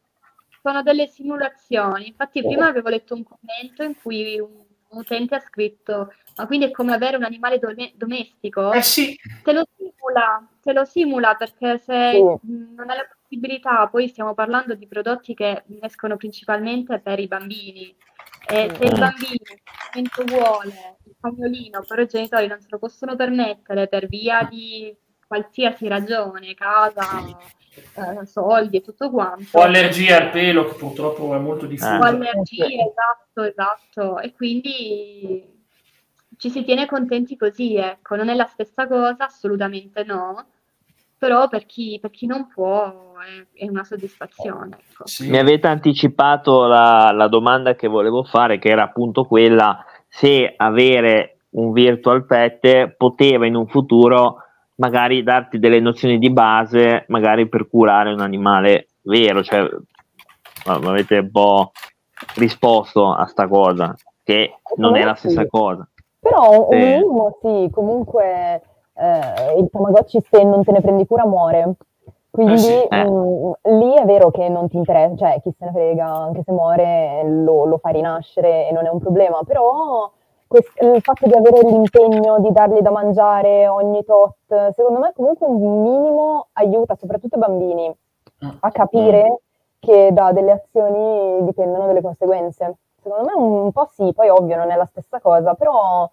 [0.61, 6.13] sono delle simulazioni, infatti prima avevo letto un commento in cui un utente ha scritto,
[6.35, 8.71] ma quindi è come avere un animale dom- domestico?
[8.71, 9.17] Eh sì.
[9.43, 12.19] Te lo simula, te lo simula perché se sì.
[12.75, 17.95] non hai la possibilità, poi stiamo parlando di prodotti che escono principalmente per i bambini.
[18.49, 19.43] E se il bambino
[20.25, 24.95] vuole il cagnolino, però i genitori non se lo possono permettere per via di
[25.27, 27.03] qualsiasi ragione, casa,
[27.75, 29.57] eh, soldi e tutto quanto.
[29.57, 31.99] O allergia al pelo, che purtroppo è molto diffusa.
[31.99, 34.19] O allergie, esatto, esatto.
[34.19, 35.55] E quindi
[36.37, 38.15] ci si tiene contenti così, ecco.
[38.15, 40.45] Non è la stessa cosa, assolutamente no.
[41.19, 44.77] Però per chi, per chi non può è, è una soddisfazione.
[44.87, 45.07] Ecco.
[45.07, 45.29] Sì.
[45.29, 51.39] Mi avete anticipato la, la domanda che volevo fare, che era appunto quella se avere
[51.49, 54.43] un virtual pet poteva in un futuro
[54.77, 59.67] magari darti delle nozioni di base, magari per curare un animale vero, cioè
[60.65, 61.71] avete un po'
[62.35, 65.47] risposto a sta cosa, che non è la stessa sì.
[65.47, 65.87] cosa.
[66.19, 68.61] Però un minimo sì, comunque
[68.93, 71.75] eh, il Tamagotchi se non te ne prendi cura muore.
[72.29, 73.03] Quindi eh sì, eh.
[73.03, 76.43] mh, mm, lì è vero che non ti interessa, cioè chi se ne frega, anche
[76.43, 80.11] se muore lo, lo fa rinascere e non è un problema, però
[80.47, 84.35] quest- il fatto di avere l'impegno di dargli da mangiare ogni tot,
[84.73, 87.95] secondo me comunque un minimo aiuta soprattutto i bambini
[88.59, 89.41] a capire
[89.79, 92.77] che da delle azioni dipendono delle conseguenze.
[93.01, 96.09] Secondo me un po' sì, poi ovvio non è la stessa cosa, però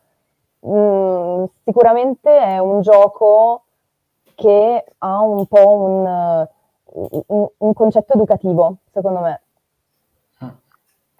[0.60, 3.62] mh, sicuramente è un gioco
[4.34, 6.48] che ha un po' un,
[7.26, 9.40] un, un concetto educativo, secondo me.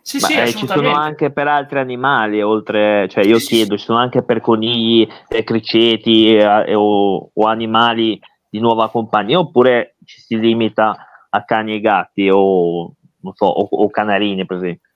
[0.07, 3.55] Sì, Ma, sì, eh, ci sono anche per altri animali, oltre, cioè io Sì, sì,
[3.55, 9.39] chiedo, ci sono anche per conigli, eh, criceti eh, o, o animali di nuova compagnia,
[9.39, 10.95] oppure ci si limita
[11.31, 14.91] a cani e gatti o, non so, o, o canarini, per esempio.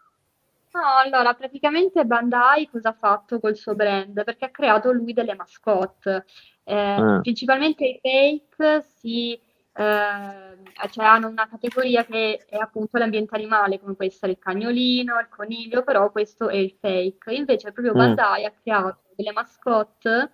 [0.73, 4.23] No, allora, praticamente Bandai cosa ha fatto col suo brand?
[4.25, 6.27] Perché ha creato lui delle mascotte.
[6.65, 7.21] Eh, Ah.
[7.23, 9.41] principalmente i fake si,
[9.79, 15.19] eh, cioè hanno una categoria che è appunto l'ambiente animale, come può essere il cagnolino,
[15.21, 17.33] il coniglio, però questo è il fake.
[17.33, 17.97] Invece proprio Mm.
[17.99, 20.31] Bandai ha creato delle mascotte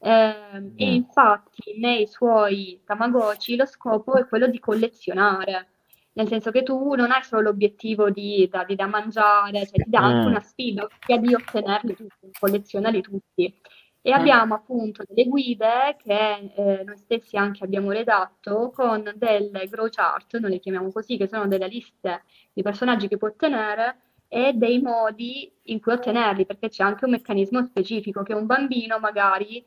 [0.00, 0.92] ehm, e Mm.
[0.94, 5.68] infatti nei suoi Tamagotchi lo scopo è quello di collezionare.
[6.14, 10.00] Nel senso che tu non hai solo l'obiettivo di dargli da mangiare, cioè ti dà
[10.00, 10.30] anche Mm.
[10.30, 10.88] una sfida,
[11.20, 13.60] di ottenerli tutti, collezionarli tutti.
[14.08, 14.14] E Mm.
[14.14, 20.38] abbiamo appunto delle guide che eh, noi stessi anche abbiamo redatto con delle grow chart,
[20.38, 22.22] noi le chiamiamo così, che sono delle liste
[22.54, 27.10] di personaggi che può ottenere e dei modi in cui ottenerli, perché c'è anche un
[27.10, 29.62] meccanismo specifico che un bambino magari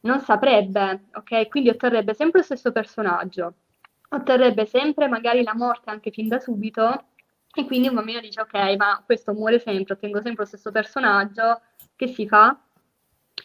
[0.00, 1.48] non saprebbe, ok?
[1.48, 3.54] Quindi otterrebbe sempre lo stesso personaggio,
[4.10, 7.04] otterrebbe sempre magari la morte anche fin da subito
[7.54, 11.62] e quindi un bambino dice ok, ma questo muore sempre, ottengo sempre lo stesso personaggio,
[11.96, 12.54] che si fa?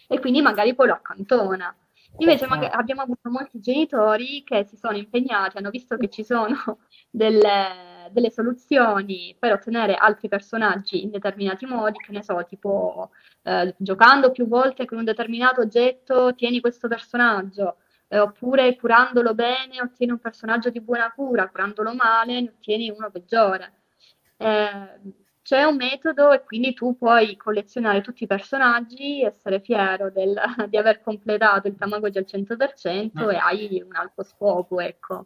[0.08, 1.76] E quindi magari poi lo accantona.
[2.18, 6.56] Invece abbiamo avuto molti genitori che si sono impegnati, hanno visto che ci sono
[7.10, 13.10] delle, delle soluzioni per ottenere altri personaggi in determinati modi, che ne so, tipo
[13.44, 17.78] eh, giocando più volte con un determinato oggetto, tieni questo personaggio,
[18.08, 23.10] eh, oppure curandolo bene ottieni un personaggio di buona cura, curandolo male ne ottieni uno
[23.10, 23.74] peggiore.
[24.38, 30.40] Eh, c'è un metodo e quindi tu puoi collezionare tutti i personaggi, essere fiero del-
[30.70, 35.26] di aver completato il Tamagotchi al 100% e hai un altro scopo, ecco.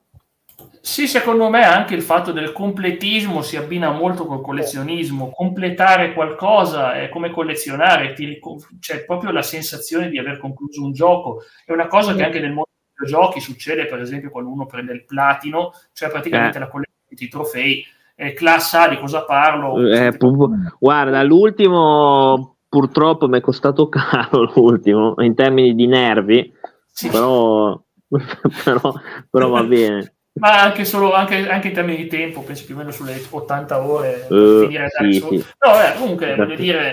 [0.81, 5.29] Sì, secondo me anche il fatto del completismo si abbina molto col collezionismo.
[5.29, 8.39] Completare qualcosa è come collezionare, ti
[8.79, 11.43] c'è proprio la sensazione di aver concluso un gioco.
[11.63, 14.93] È una cosa che anche nel mondo dei videogiochi succede, per esempio, quando uno prende
[14.93, 16.61] il platino, cioè praticamente Eh.
[16.61, 17.85] la collezione di trofei.
[18.19, 19.79] Eh, classa A di cosa parlo?
[19.87, 20.49] Eh, pu-
[20.79, 26.51] guarda, l'ultimo purtroppo mi è costato caro l'ultimo in termini di nervi,
[26.91, 27.09] Sì.
[27.09, 27.79] però,
[28.63, 28.93] però,
[29.29, 30.13] però va bene.
[30.39, 33.83] Ma anche, solo, anche, anche in termini di tempo, penso più o meno sulle 80
[33.83, 35.35] ore Eh, finire sì, sì.
[35.35, 36.43] No, vabbè, comunque Esatto.
[36.43, 36.91] voglio dire,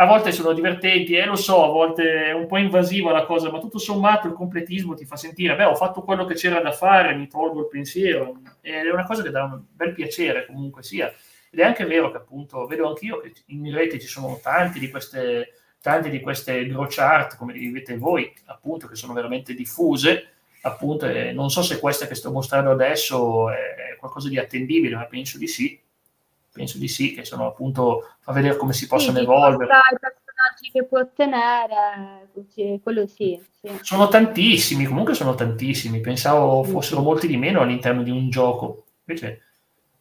[0.00, 3.50] a volte sono divertenti, e lo so, a volte è un po' invasiva la cosa,
[3.50, 6.72] ma tutto sommato il completismo ti fa sentire, beh, ho fatto quello che c'era da
[6.72, 10.82] fare, mi tolgo il pensiero, ed è una cosa che dà un bel piacere comunque
[10.82, 11.12] sia.
[11.50, 14.88] Ed è anche vero che appunto, vedo anch'io che in rete ci sono tanti di
[14.88, 20.28] queste, tante di queste grow chart, come li vivete voi, appunto, che sono veramente diffuse,
[20.62, 25.04] appunto, e non so se questa che sto mostrando adesso è qualcosa di attendibile, ma
[25.04, 25.78] penso di sì.
[26.52, 29.64] Penso di sì, che sono appunto a vedere come si possono Sì, evolvere.
[29.92, 32.28] i personaggi che puoi ottenere,
[32.82, 33.78] quello sì, sì.
[33.82, 36.00] Sono tantissimi, comunque sono tantissimi.
[36.00, 39.42] Pensavo fossero molti di meno all'interno di un gioco, invece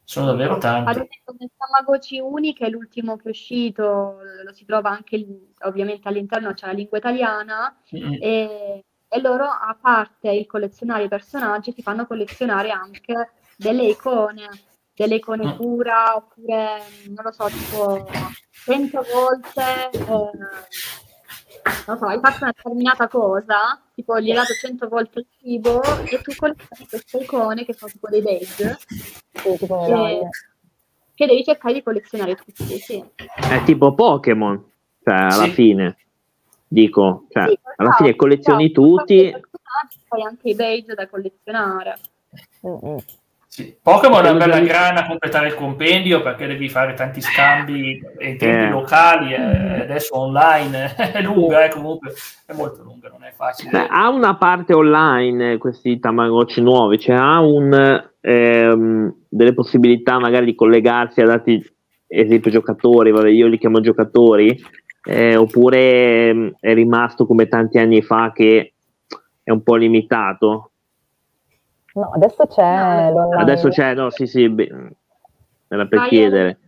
[0.03, 0.91] sono davvero Ad tanti.
[0.91, 5.53] esempio nel Tamagotchi Uni, che è l'ultimo che è uscito, lo si trova anche lì,
[5.65, 11.07] ovviamente all'interno c'è la lingua italiana, Mm, e, e loro, a parte il collezionare i
[11.07, 14.47] personaggi, ti fanno collezionare anche delle icone,
[14.99, 15.55] delle icone Mm.
[15.55, 18.11] cura, oppure, non lo so, tipo
[18.65, 20.31] 100 volte, eh,
[21.85, 25.81] non so, hai fatto una determinata cosa, tipo gli hai dato 100 volte il cibo
[25.81, 28.77] e tu collezioni queste icone che sono tipo dei badge
[29.31, 29.85] Sì, tipo
[31.15, 33.01] che, devi cercare di collezionare tutti, sì.
[33.15, 34.69] È tipo Pokémon,
[35.01, 35.53] cioè alla Sì.
[35.53, 35.97] fine,
[36.67, 39.15] dico, cioè, Sì, alla fine collezioni esatto, tutti.
[39.15, 41.97] fai i personaggi, Fai anche i badge da collezionare.
[42.67, 42.97] Mm-mm.
[43.51, 43.75] Sì.
[43.81, 48.45] Pokémon è una bella grana completare il compendio perché devi fare tanti scambi in tempi
[48.45, 48.69] Eh.
[48.69, 50.93] locali e adesso online.
[50.95, 52.13] È lunga, eh, comunque
[52.45, 53.71] è molto lunga, non è facile.
[53.71, 60.19] Beh, ha una parte online eh, questi Tamagotchi nuovi, cioè ha un, ehm, delle possibilità
[60.19, 61.59] magari di collegarsi ad altri,
[62.05, 64.55] esempio giocatori, vabbè, io li chiamo giocatori,
[65.05, 68.73] eh, oppure ehm, è rimasto come tanti anni fa che
[69.41, 70.68] è un po' limitato.
[71.99, 73.29] No, adesso c'è No.
[73.37, 74.71] Adesso c'è, no, sì, sì, beh,
[75.67, 76.59] era per Vai, chiedere.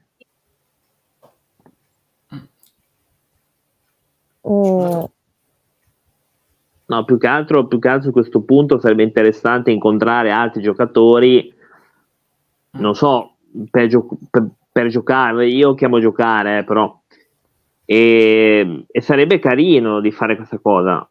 [4.47, 5.03] Mm,
[6.87, 11.53] No, più che altro, più che altro a questo punto sarebbe interessante incontrare altri giocatori,
[12.71, 13.35] non so,
[13.69, 16.99] per, gio- per- per giocare, io chiamo giocare, eh, però,
[17.85, 21.07] e, e sarebbe carino di fare questa cosa.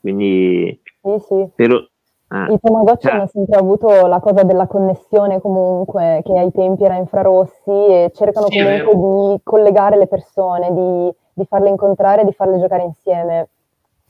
[0.00, 1.48] Quindi, sì, sì.
[1.54, 1.90] per-
[2.34, 6.96] eh, I Tamagotchi hanno sempre avuto la cosa della connessione comunque, che ai tempi era
[6.96, 8.96] infrarossi e cercano Sì, comunque
[9.34, 13.48] di collegare le persone, di, di farle incontrare, di farle giocare insieme.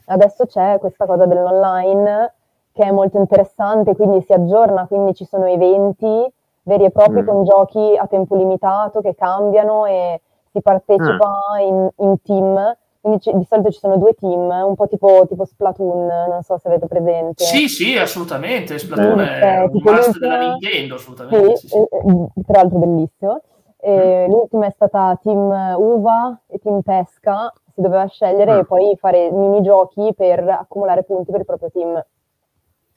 [0.07, 2.35] Adesso c'è questa cosa dell'online
[2.73, 6.33] che è molto interessante, quindi si aggiorna, quindi ci sono eventi
[6.63, 7.27] veri e propri Mm.
[7.27, 12.77] con giochi a tempo limitato che cambiano e si partecipa in, in team.
[13.05, 16.57] Quindi ci- di solito ci sono due team, un po' tipo, tipo Splatoon, non so
[16.57, 17.45] se avete presente.
[17.45, 18.79] Sì, sì, assolutamente.
[18.79, 21.57] Splatoon Sì, è eh, un tipo must l'ultima- della Nintendo, assolutamente.
[21.57, 23.41] Sì, sì, eh, eh, tra l'altro bellissimo.
[23.77, 28.59] E L'ultima è stata Team Uva e Team Pesca, si doveva scegliere Ah.
[28.61, 32.03] e poi fare minigiochi per accumulare punti per il proprio team.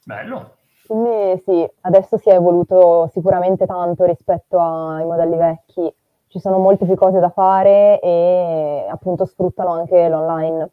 [0.05, 0.51] Bello.
[0.87, 5.93] Quindi sì, adesso si è evoluto sicuramente tanto rispetto ai modelli vecchi,
[6.27, 10.69] ci sono molte più cose da fare e appunto sfruttano anche l'online.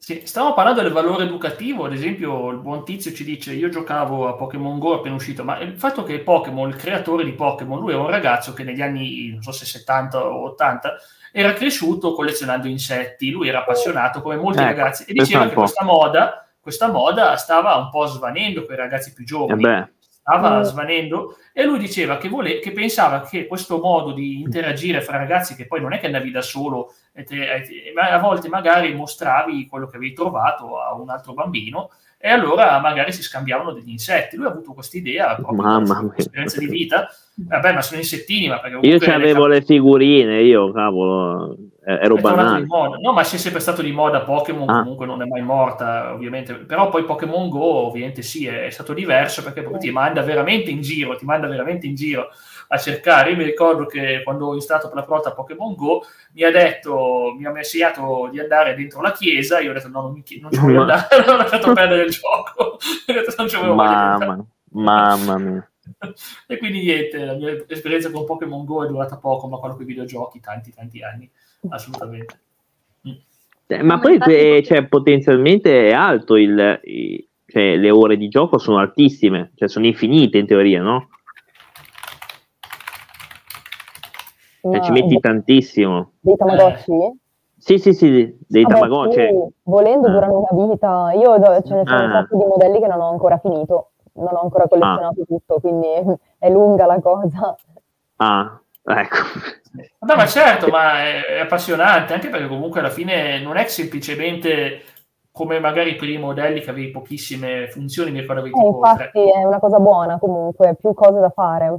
[0.00, 4.28] Sì, stavamo parlando del valore educativo, ad esempio il buon tizio ci dice io giocavo
[4.28, 7.92] a Pokémon Go appena uscito, ma il fatto che Pokémon, il creatore di Pokémon, lui
[7.92, 10.94] è un ragazzo che negli anni, non so se 70 o 80,
[11.32, 15.84] era cresciuto collezionando insetti, lui era appassionato come molti Ecco, ragazzi e diceva che questa
[15.84, 19.92] moda, questa moda stava un po' svanendo con i ragazzi più eh giovani beh,
[20.28, 20.62] stava Mm.
[20.62, 25.56] svanendo e lui diceva che, vole- che pensava che questo modo di interagire fra ragazzi,
[25.56, 28.92] che poi non è che andavi da solo, e te- e ma a volte magari
[28.94, 33.90] mostravi quello che avevi trovato a un altro bambino e allora magari si scambiavano degli
[33.90, 34.36] insetti.
[34.36, 37.08] Lui ha avuto questa idea proprio Mamma esperienza di vita.
[37.34, 41.56] Vabbè, ma sono insettini, ma perché io avevo le figurine, io cavolo, eh,
[42.00, 42.66] ero è banale.
[42.66, 44.82] No, ma se è sempre stato di moda Pokémon, Ah.
[44.82, 46.54] comunque non è mai morta, ovviamente.
[46.54, 50.70] Però poi Pokémon Go, ovviamente sì, è, è stato diverso perché proprio ti manda veramente
[50.70, 52.28] in giro, ti manda veramente in giro
[52.68, 53.30] a cercare.
[53.30, 56.02] Io mi ricordo che quando ho installato per la prima volta Pokémon Go,
[56.34, 60.02] mi ha detto, mi ha insegnato di andare dentro la chiesa, io ho detto no,
[60.02, 62.62] non, mi, non ci voglio Ma- andare, ho lasciato perdere il gioco.
[62.76, 63.74] ho detto non ci avevo.
[63.74, 65.70] Mamma, mamma mia.
[66.46, 69.84] E quindi niente, la mia esperienza con Pokémon Go è durata poco, ma quello con
[69.84, 71.30] i videogiochi tanti, tanti anni,
[71.68, 72.40] assolutamente.
[73.70, 78.16] Eh, Ma Ma poi infatti- eh, cioè, potenzialmente è alto il, i- cioè, le ore
[78.16, 81.08] di gioco sono altissime, cioè sono infinite in teoria, no?
[84.60, 86.12] Cioè, Ma ci metti de- tantissimo.
[86.20, 87.18] dei Tamagotchi?
[87.58, 89.14] Sì, sì, sì, dei Vabbè, Tamagotchi.
[89.20, 90.10] sì, volendo Ah.
[90.10, 91.12] durano una vita.
[91.14, 92.20] Io do- ce ne sono un Ah.
[92.22, 95.86] sacco di modelli che non ho ancora finito, non ho ancora collezionato tutto, quindi
[96.38, 97.54] è lunga la cosa.
[98.16, 99.16] Ah, ecco.
[99.98, 104.82] Vabbè, ma certo, ma è, è appassionante, anche perché comunque alla fine non è semplicemente
[105.30, 108.70] come magari per i modelli che avevi pochissime funzioni, mi ricordo avevi Eh, tre.
[108.70, 111.78] infatti è una cosa buona comunque, più cose da fare.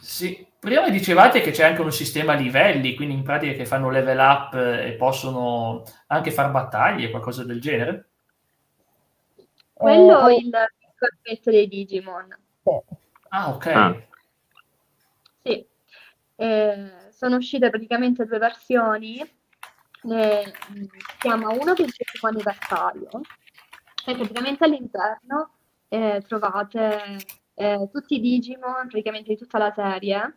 [0.00, 3.66] Sì, prima mi dicevate che c'è anche un sistema a livelli, quindi in pratica che
[3.66, 8.08] fanno level up e possono anche far battaglie, qualcosa del genere.
[9.74, 10.50] Quello Eh, è il
[10.98, 12.36] corpetto dei Digimon.
[12.64, 12.70] sì.
[13.30, 13.66] Ah, ok.
[13.66, 13.94] Ah.
[16.40, 19.18] Eh, sono uscite praticamente due versioni.
[20.02, 23.08] Ne- mm, si chiama uno per il decimo anniversario
[24.06, 25.54] e praticamente all'interno
[25.88, 27.16] eh, trovate
[27.54, 30.36] eh, tutti i Digimon, praticamente di tutta la serie.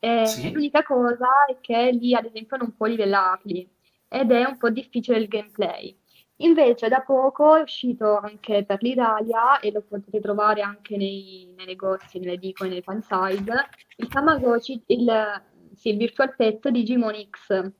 [0.00, 0.50] E Sì.
[0.50, 3.70] L'unica cosa è che lì, ad esempio, non puoi livellarli
[4.08, 5.96] ed è un po' difficile il gameplay.
[6.42, 11.66] Invece da poco è uscito anche per l'Italia e lo potete trovare anche nei, nei
[11.66, 15.42] negozi, nelle edicola, nei fanside, il Tamagotchi, il,
[15.74, 17.72] sì, il Virtual Pet Digimon X.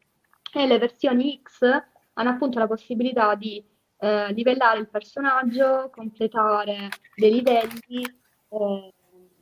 [0.54, 1.62] E le versioni X
[2.14, 3.64] hanno appunto la possibilità di
[3.98, 8.04] eh, livellare il personaggio, completare dei livelli
[8.48, 8.92] eh,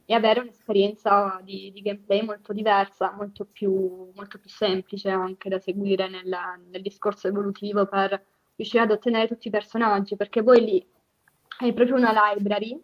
[0.06, 5.58] e avere un'esperienza di, di gameplay molto diversa, molto più, molto più semplice anche da
[5.58, 6.34] seguire nel,
[6.70, 8.24] nel discorso evolutivo per
[8.60, 10.86] riuscire ad ottenere tutti i personaggi, perché poi lì
[11.60, 12.78] hai proprio una library,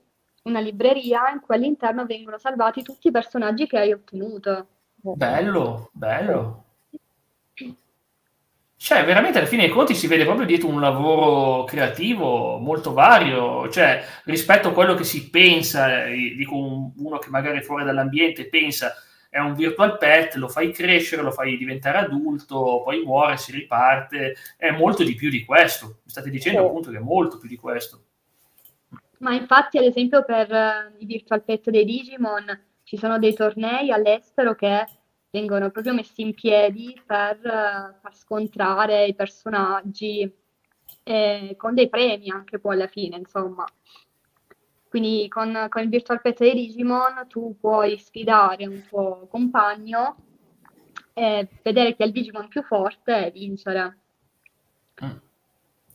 [0.44, 4.66] una libreria in cui all'interno vengono salvati tutti i personaggi che hai ottenuto.
[5.00, 6.64] Bello, bello.
[8.78, 13.70] Cioè, veramente alla fine dei conti si vede proprio dietro un lavoro creativo molto vario,
[13.70, 17.84] cioè rispetto a quello che si pensa, eh, dico un- uno che magari è fuori
[17.84, 18.92] dall'ambiente pensa
[19.36, 24.34] è un virtual pet, lo fai crescere, lo fai diventare adulto, poi muore, si riparte,
[24.56, 25.98] è molto di più di questo.
[26.04, 26.66] Mi state dicendo Sì.
[26.66, 28.04] appunto che è molto più di questo.
[29.18, 32.46] Ma infatti, ad esempio, per eh, i Virtual Pet dei Digimon
[32.82, 34.86] ci sono dei tornei all'estero che
[35.30, 40.32] vengono proprio messi in piedi per uh, far scontrare i personaggi
[41.02, 43.66] eh, con dei premi anche poi alla fine, insomma.
[44.96, 50.16] Quindi con, con il Virtual Pet di Digimon tu puoi sfidare un tuo compagno
[51.12, 53.98] e vedere chi è il Digimon più forte e vincere.
[55.04, 55.16] Mm.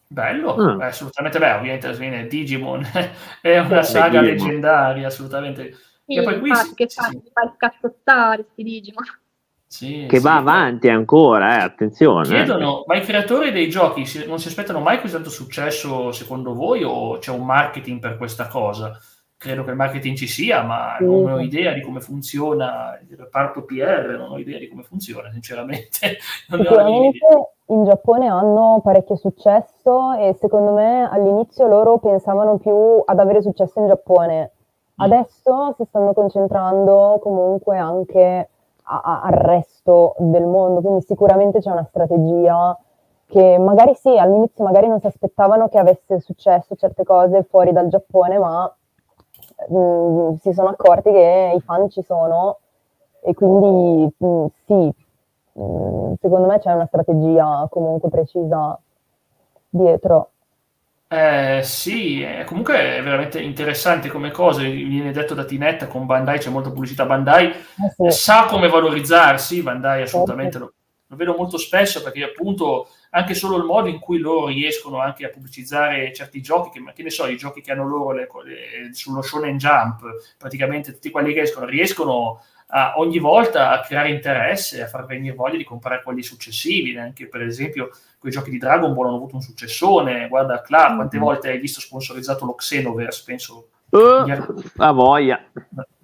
[0.05, 0.81] Bello, mm.
[0.81, 2.85] Assolutamente bello, ovviamente Digimon
[3.41, 4.47] è una saga Digimon.
[4.47, 5.75] leggendaria, assolutamente.
[6.05, 7.21] Sì, e poi qui infatti, si, che fa, sì.
[7.33, 9.05] fa scazzottare questi Digimon.
[9.71, 12.27] Sì, che va avanti ancora, eh, attenzione.
[12.27, 12.43] Eh.
[12.43, 16.83] Chiedono, ma i creatori dei giochi non si aspettano mai così tanto successo secondo voi
[16.83, 18.99] o c'è un marketing per questa cosa?
[19.37, 23.63] Credo che il marketing ci sia, ma non ho idea di come funziona il reparto
[23.63, 26.17] PR, non ho idea di come funziona, sinceramente.
[26.51, 27.27] Sicuramente
[27.67, 33.79] in Giappone hanno parecchio successo e secondo me all'inizio loro pensavano più ad avere successo
[33.79, 34.51] in Giappone.
[34.51, 35.03] Mm.
[35.05, 38.49] Adesso si stanno concentrando comunque anche
[38.83, 42.77] a, al resto del mondo, quindi sicuramente c'è una strategia
[43.27, 47.87] che magari sì, all'inizio magari non si aspettavano che avesse successo certe cose fuori dal
[47.87, 48.75] Giappone, ma
[49.69, 52.57] mh, mm, si sono accorti che i fan ci sono
[53.21, 54.93] e quindi mh, mm, sì,
[55.53, 58.77] mh, mm, secondo me c'è una strategia comunque precisa
[59.69, 60.30] dietro.
[61.13, 66.39] Eh, sì, è, comunque è veramente interessante come cosa, viene detto da Tinetta, con Bandai
[66.39, 68.17] c'è molta pubblicità, Bandai eh sì.
[68.17, 70.73] sa come valorizzarsi, Bandai assolutamente lo,
[71.07, 75.25] lo, vedo molto spesso perché appunto anche solo il modo in cui loro riescono anche
[75.25, 78.93] a pubblicizzare certi giochi, che, che ne so, i giochi che hanno loro le, le,
[78.93, 80.03] sullo Shonen Jump,
[80.37, 82.41] praticamente tutti quelli che escono, riescono
[82.73, 86.97] a, ogni volta a creare interesse, a far venire voglia di comprare quelli successivi.
[86.97, 90.27] Anche per esempio, quei giochi di Dragon Ball hanno avuto un successone.
[90.27, 91.25] Guarda, Clark, quante mm-hmm.
[91.25, 93.23] volte hai visto sponsorizzato lo Xenoverse?
[93.25, 93.67] Penso.
[93.89, 94.23] Uh,
[94.77, 95.43] a voglia,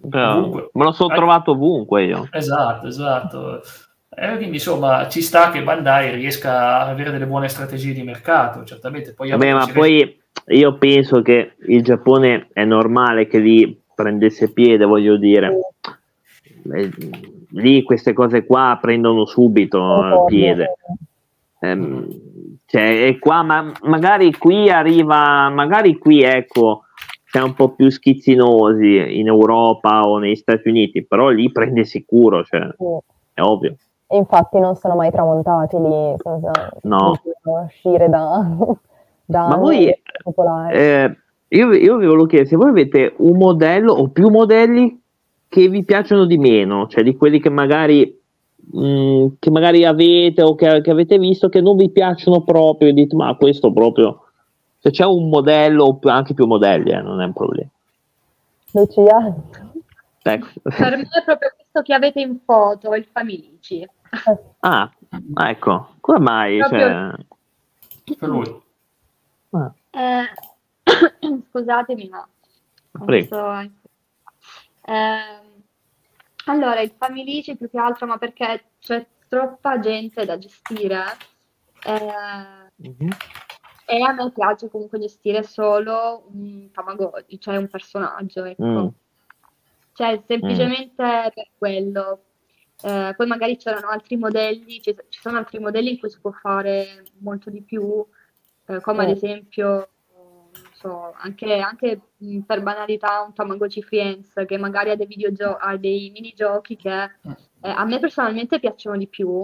[0.02, 2.28] me lo sono trovato ovunque io.
[2.32, 3.62] Esatto, esatto.
[4.10, 8.66] Eh, quindi insomma ci sta che Bandai riesca a avere delle buone strategie di mercato,
[8.66, 9.14] certamente.
[9.14, 14.84] Poi Vabbè, ma poi io penso che il Giappone è normale che lì prendesse piede,
[14.84, 15.97] voglio dire eh,
[17.50, 20.78] lì queste cose qua prendono subito oh, piede.
[21.60, 22.08] Eh,
[22.66, 26.84] cioè, e qua ma, magari qui arriva, magari qui ecco,
[27.30, 32.44] c'è un po' più schizzinosi in Europa o negli Stati Uniti, però lì prende sicuro,
[32.44, 32.68] cioè,
[33.34, 33.76] è ovvio.
[34.08, 36.52] E infatti non sono mai tramontati lì, sono,
[36.84, 37.20] no.
[37.66, 38.56] uscire da,
[39.26, 39.88] da Ma voi,
[40.72, 41.18] eh,
[41.50, 45.02] io, io vi volevo chiedere se voi avete un modello o più modelli
[45.48, 48.20] che vi piacciono di meno, cioè di quelli che magari,
[48.56, 52.90] mh, mm, che magari avete o che, che, avete visto che non vi piacciono proprio
[52.90, 54.26] e dite ma questo proprio,
[54.80, 57.70] se c'è un modello o anche più modelli eh, non è un problema.
[58.72, 59.36] Lucia?
[60.22, 60.48] Ecco.
[60.62, 63.88] Per me è proprio questo che avete in foto, il Familici.
[64.60, 64.92] Ah,
[65.36, 66.58] ecco, come mai?
[66.60, 66.80] Proprio...
[66.80, 67.14] Cioè...
[68.18, 68.62] Per lui.
[69.52, 69.74] Ah.
[69.92, 70.26] Eh,
[71.50, 72.28] scusatemi, ma...
[73.06, 73.70] Prego.
[74.88, 75.42] Eh,
[76.46, 81.04] allora, il Familici più che altro, ma perché c'è troppa gente da gestire
[81.84, 83.10] eh, mm-hmm.
[83.86, 88.64] e a me piace comunque gestire solo un Tamagotchi, cioè un personaggio, ecco.
[88.64, 88.88] Mm.
[89.92, 91.34] Cioè, semplicemente mm.
[91.34, 92.22] per quello.
[92.82, 96.32] Eh, poi magari c'erano altri modelli, ci, ci, sono altri modelli in cui si può
[96.32, 98.06] fare molto di più,
[98.68, 99.10] eh, come mm.
[99.10, 99.90] ad esempio
[100.78, 102.00] so, anche, anche
[102.46, 107.10] per banalità un Tamagotchi Friends che magari ha dei, videogio- ha dei minigiochi che eh,
[107.62, 109.42] a me personalmente piacciono di più.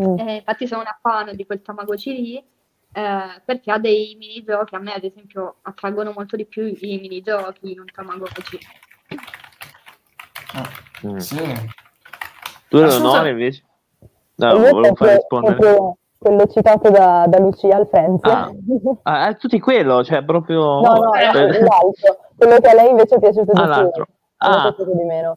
[0.00, 0.18] Mm.
[0.18, 4.78] Eh, infatti sono una fan di quel Tamagotchi lì eh, perché ha dei minigiochi, a
[4.78, 8.58] me ad esempio attraggono molto di più i minigiochi in un Tamagotchi.
[10.52, 10.70] Ah,
[11.06, 11.16] mm.
[11.16, 11.42] Sì.
[12.68, 13.64] Tu lo onore invece?
[14.36, 15.56] No, volevo far rispondere.
[15.56, 18.22] Proprio quello citato da, da Lucia al Friends.
[18.24, 18.50] Ah,
[19.04, 20.80] ah, è tutti quello, cioè proprio...
[20.80, 22.18] No, no, eh, l'altro.
[22.36, 24.02] Quello che a lei invece è piaciuto di ah, più.
[24.38, 24.62] Ah.
[24.62, 25.36] piaciuto di meno.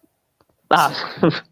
[0.68, 0.90] Ah.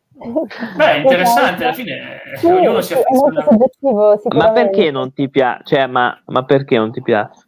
[0.75, 3.43] Beh, interessante, alla fine sì, ognuno si affeziona.
[3.43, 5.61] soggettivo, Ma perché non ti piace?
[5.65, 7.45] Cioè, ma, ma perché non ti piace?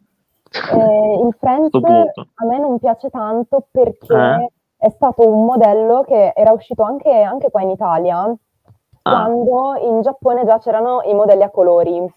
[0.52, 4.52] Eh, il Friends a me non piace tanto perché eh?
[4.76, 8.32] è stato un modello che era uscito anche, anche qua in Italia
[9.02, 9.24] ah.
[9.24, 12.12] quando in Giappone già c'erano i modelli a colori.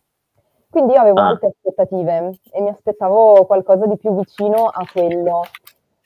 [0.70, 1.28] Quindi io avevo ah.
[1.28, 5.42] alte aspettative e mi aspettavo qualcosa di più vicino a quello.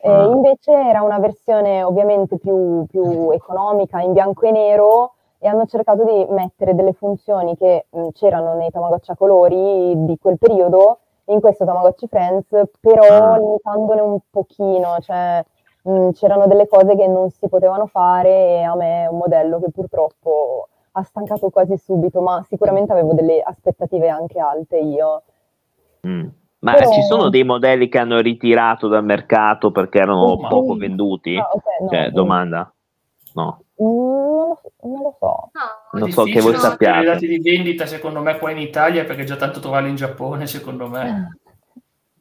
[0.04, 0.26] Ah.
[0.26, 6.04] invece era una versione ovviamente più, più, economica, in bianco e nero, e hanno cercato
[6.04, 11.40] di mettere delle funzioni che mh, c'erano nei Tamagotchi a colori di quel periodo in
[11.40, 12.48] questo Tamagotchi Friends,
[12.80, 13.38] però ah.
[13.38, 15.44] limitandone un pochino, cioè
[15.84, 19.18] mh, mm, c'erano delle cose che non si potevano fare e a me è un
[19.18, 25.24] modello che purtroppo ha stancato quasi subito, ma sicuramente avevo delle aspettative anche alte io.
[26.08, 26.28] Mm.
[26.60, 26.92] Ma Però...
[26.92, 31.38] ci sono dei modelli che hanno ritirato dal mercato perché erano oh, poco venduti?
[31.38, 32.72] Ah, okay, no, cioè, domanda?
[33.34, 33.62] No.
[33.80, 35.52] Mm, non lo, non lo so.
[35.54, 37.02] No, non so che voi sappiate.
[37.02, 39.96] I dati di vendita secondo me qua in Italia perché è già tanto trovarli in
[39.96, 41.38] Giappone secondo me.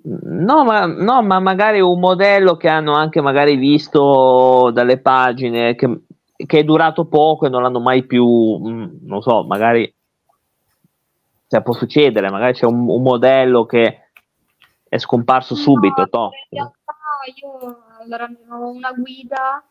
[0.09, 6.03] No ma, no, ma magari un modello che hanno anche magari visto dalle pagine che,
[6.37, 9.93] che è durato poco e non l'hanno mai più, mm, non so, magari
[11.49, 14.11] cioè, può succedere, magari c'è un, un modello che
[14.89, 16.09] è scomparso no, subito.
[16.09, 16.31] To.
[16.51, 16.95] In realtà
[17.35, 19.65] io allora, ho una guida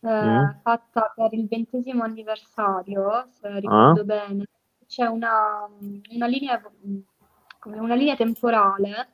[0.00, 0.48] eh, mm.
[0.62, 4.04] fatta per il ventesimo anniversario, se ricordo ah.
[4.04, 4.44] bene.
[4.86, 5.68] C'è una,
[6.10, 6.62] una, linea,
[7.64, 9.08] una linea temporale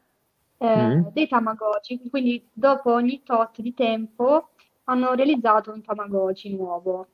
[0.59, 1.07] eh, mm.
[1.13, 4.51] dei Tamagotchi, quindi dopo ogni tot di tempo
[4.85, 7.09] hanno realizzato un Tamagotchi nuovo.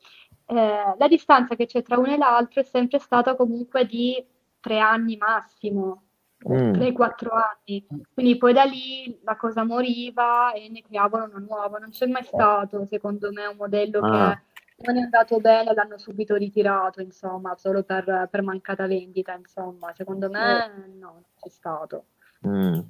[0.47, 4.25] Eh, la distanza che c'è tra uno e l'altro è sempre stata comunque di
[4.61, 6.03] tre anni massimo,
[6.49, 6.73] mm.
[6.73, 7.87] 3-4 anni.
[8.13, 11.79] Quindi poi da lì la cosa moriva e ne creavano una nuova.
[11.79, 14.41] Non c'è mai stato, secondo me, un modello ah.
[14.75, 19.93] che non è andato bene, l'hanno subito ritirato, insomma, solo per, per mancata vendita, insomma.
[19.95, 22.07] Secondo me no, non c'è stato.
[22.47, 22.81] Mm.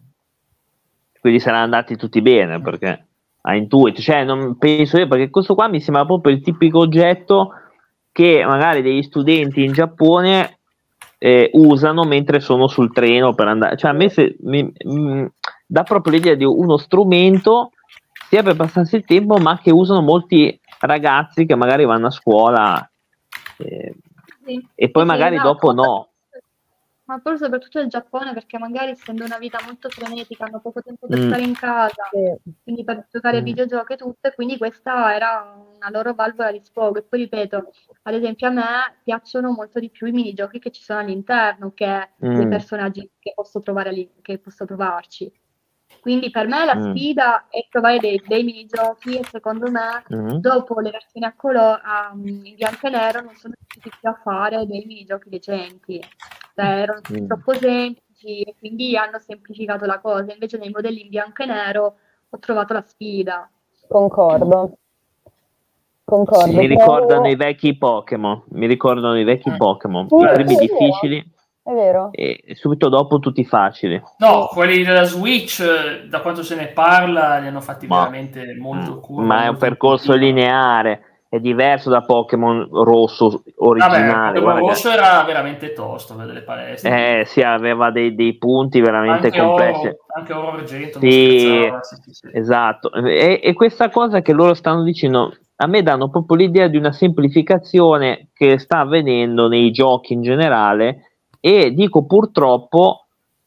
[1.25, 3.07] Quindi saranno andati tutti bene, perché
[3.41, 7.53] a intuito, cioè non penso io, perché questo qua mi sembra proprio il tipico oggetto
[8.13, 10.59] che magari degli studenti in Giappone
[11.17, 13.79] eh, usano mentre sono sul treno per andare.
[13.79, 15.27] Cioè, a me se, mi, mi,
[15.65, 17.71] dà proprio l'idea di uno strumento
[18.29, 22.91] sia per passarsi il tempo, ma che usano molti ragazzi che magari vanno a scuola
[23.57, 23.95] eh,
[24.45, 24.69] sì.
[24.75, 26.09] e poi sì, magari no, dopo no
[27.07, 31.07] ma poi soprattutto il Giappone perché magari essendo una vita molto frenetica hanno poco tempo
[31.07, 31.27] per mm.
[31.27, 32.53] stare in casa, sì.
[32.63, 33.45] quindi per giocare a mm.
[33.45, 36.99] videogiochi e tutto, e quindi questa era una loro valvola di sfogo.
[36.99, 37.71] E poi ripeto,
[38.03, 42.11] ad esempio a me piacciono molto di più i minigiochi che ci sono all'interno che
[42.25, 42.41] mm.
[42.41, 45.31] i personaggi che posso, trovare lì, che posso trovarci.
[46.01, 46.91] Quindi per me la mm.
[46.91, 50.37] sfida è trovare dei, dei minigiochi e secondo me mm.
[50.37, 51.81] dopo le versioni a colore
[52.13, 56.01] um, in bianco e nero non sono riusciti più a fare dei minigiochi decenti.
[56.55, 57.27] Cioè, erano mm.
[57.27, 60.33] troppo semplici e quindi hanno semplificato la cosa.
[60.33, 61.95] Invece nei modelli in bianco e nero
[62.29, 63.49] ho trovato la sfida.
[63.89, 64.79] Concordo.
[66.05, 66.53] Concordo.
[66.53, 69.57] Mi ricordano i vecchi Pokémon, mi ricordano i vecchi eh.
[69.57, 71.33] Pokémon, i primi difficili
[71.67, 72.11] è vero.
[72.13, 74.01] E subito dopo tutti facili.
[74.19, 75.65] No, quelli della Switch,
[76.09, 79.25] da quanto se ne parla, li hanno fatti ma, veramente molto cool.
[79.25, 80.19] Ma è un percorso cool.
[80.19, 84.39] lineare, è diverso da Pokémon rosso originale.
[84.39, 87.21] Vabbè, Pokémon rosso era veramente tosto delle palestre.
[87.21, 89.87] Eh, sì, aveva dei, dei punti veramente anche complessi.
[89.87, 91.01] Oro, anche oro argento.
[91.01, 92.93] Sì, sì, sì, esatto.
[92.93, 96.93] E, e questa cosa che loro stanno dicendo a me danno proprio l'idea di una
[96.93, 103.07] semplificazione che sta avvenendo nei giochi in generale e dico purtroppo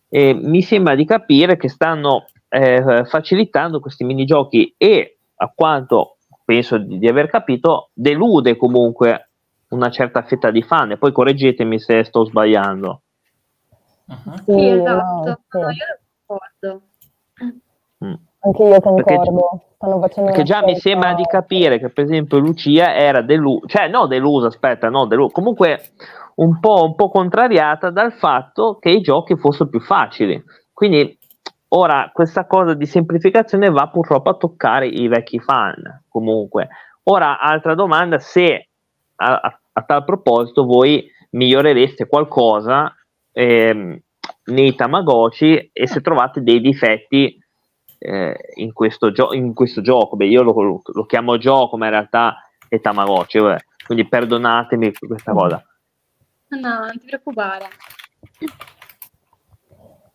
[0.09, 6.16] eh, mi sembra di capire che stanno eh, facilitando questi minigiochi e a quanto
[6.47, 9.29] penso di, di, aver capito delude comunque
[9.71, 13.01] una certa fetta di fan e poi correggetemi se sto sbagliando
[14.05, 14.43] uh-huh.
[14.45, 16.81] sì esatto no, io concordo
[18.05, 18.13] mm.
[18.39, 19.19] anche io concordo perché,
[19.75, 23.89] stanno facendo perché già mi sembra di capire che per esempio Lucia era delusa cioè
[23.89, 25.91] no delusa aspetta no delusa comunque
[26.37, 30.41] un po', un po' contrariata dal fatto che i giochi fossero più facili.
[30.73, 31.17] Quindi
[31.69, 36.03] ora questa cosa di semplificazione va purtroppo a toccare i vecchi fan.
[36.07, 36.69] Comunque,
[37.03, 38.69] ora altra domanda: se
[39.15, 42.95] a, a, a tal proposito voi migliorereste qualcosa
[43.31, 43.99] ehm,
[44.45, 47.37] nei Tamagotchi e se trovate dei difetti
[47.99, 50.15] eh, in, questo gio- in, questo gioco.
[50.15, 52.37] Beh, io lo, lo, chiamo gioco, ma in realtà
[52.67, 53.57] è Tamagotchi, vabbè.
[53.85, 55.63] quindi perdonatemi questa cosa.
[56.49, 57.67] No, non ti preoccupare.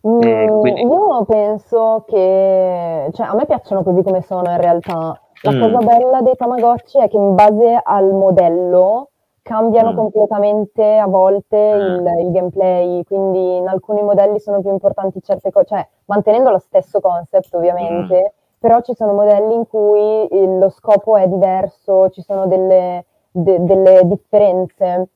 [0.07, 0.81] Mm, quindi...
[0.81, 5.19] Io penso che, cioè, a me piacciono così come sono in realtà.
[5.43, 5.61] La mm.
[5.61, 9.09] cosa bella dei Tamagotchi è che in base al modello
[9.41, 9.95] cambiano mm.
[9.95, 12.19] completamente a volte il, ah.
[12.19, 16.99] il, gameplay, quindi in alcuni modelli sono più importanti certe cose, cioè mantenendo lo stesso
[17.01, 18.57] concept ovviamente, mm.
[18.57, 23.63] però ci sono modelli in cui il, lo scopo è diverso, ci sono delle, de,
[23.63, 25.09] delle differenze.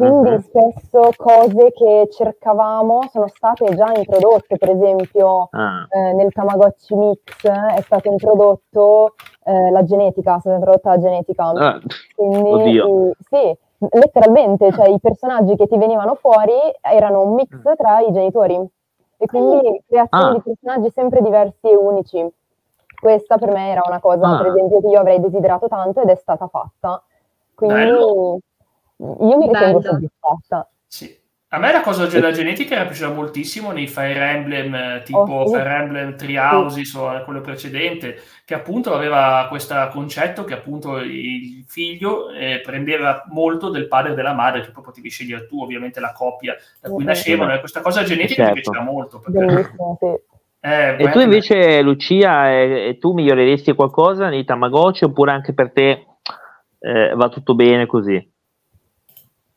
[0.00, 0.40] Quindi uh-huh.
[0.40, 5.86] spesso cose che cercavamo sono state già introdotte, per esempio ah.
[5.90, 11.44] eh, nel Tamagotchi Mix è stato introdotto eh, la genetica, è stata introdotta la genetica.
[11.48, 11.80] Ah.
[12.14, 13.58] Quindi eh, sì,
[13.90, 17.72] letteralmente, cioè i personaggi che ti venivano fuori erano un mix mm.
[17.76, 18.58] tra i genitori
[19.18, 20.32] e quindi creazione ah.
[20.32, 22.26] di personaggi sempre diversi e unici.
[22.98, 24.38] Questa per me era una cosa, Ah.
[24.38, 27.02] per esempio, che io avrei desiderato tanto ed è stata fatta.
[27.54, 28.38] Quindi Bello.
[29.00, 30.70] Io mi ritengo soddisfatta.
[30.86, 31.18] Sì.
[31.52, 35.46] A me la cosa della genetica era piaciuta moltissimo nei Fire Emblem, eh, tipo Oh,
[35.48, 35.54] sì.
[35.56, 41.64] Fire Emblem Three Houses o quello precedente, che appunto aveva questo concetto che appunto il
[41.66, 45.98] figlio eh, prendeva molto del padre e della madre, che poi potevi scegliere tu ovviamente
[45.98, 48.70] la coppia da cui nascevano, e questa cosa genetica mi Certo.
[48.70, 49.18] piaceva molto.
[49.18, 50.06] Perché, sì.
[50.60, 56.06] eh, E tu invece, Lucia, eh, tu miglioreresti qualcosa nei Tamagotchi oppure anche per te
[56.78, 58.24] eh, va tutto bene così?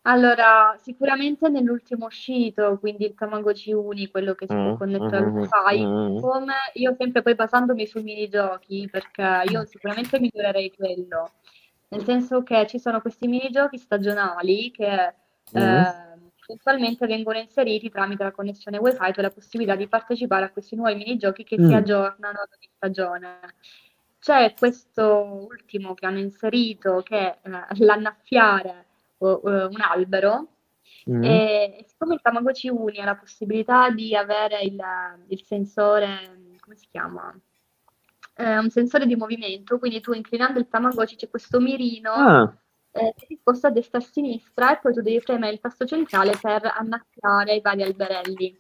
[0.06, 5.32] Allora, sicuramente nell'ultimo uscito, quindi il Tamagotchi Uni, quello che si può Mm, connettere al
[5.32, 6.20] mm, Wi-Fi, mm.
[6.20, 11.32] come io sempre poi basandomi sui minigiochi, perché io sicuramente migliorerei quello,
[11.90, 15.14] nel senso che ci sono questi minigiochi stagionali che
[15.54, 15.94] eh,
[16.46, 20.76] puntualmente vengono inseriti tramite la connessione Wi-Fi, tu hai la possibilità di partecipare a questi
[20.76, 23.40] nuovi minigiochi che si aggiornano ad ogni stagione.
[24.20, 28.88] C'è questo ultimo che hanno inserito che è l'annaffiare
[29.28, 30.48] o- o un albero
[31.10, 31.24] Mm.
[31.24, 34.82] e siccome il Tamagotchi Uni ha la possibilità di avere il,
[35.28, 37.34] il sensore, come si chiama?
[38.36, 42.54] Eh, un sensore di movimento, quindi tu inclinando il Tamagotchi c'è questo mirino Ah,
[42.92, 45.60] eh, che si sposta a destra e a sinistra e poi tu devi premere il
[45.60, 48.56] tasto centrale per annaffiare i vari alberelli.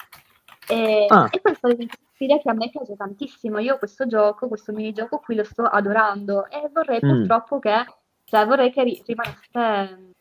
[0.67, 1.27] E, Ah.
[1.31, 3.59] e questa è una sfida che a me piace tantissimo.
[3.59, 7.09] Io questo gioco, questo minigioco qui lo sto adorando e vorrei Mm.
[7.09, 7.85] purtroppo che,
[8.25, 10.11] cioè vorrei che ri- rimanesse,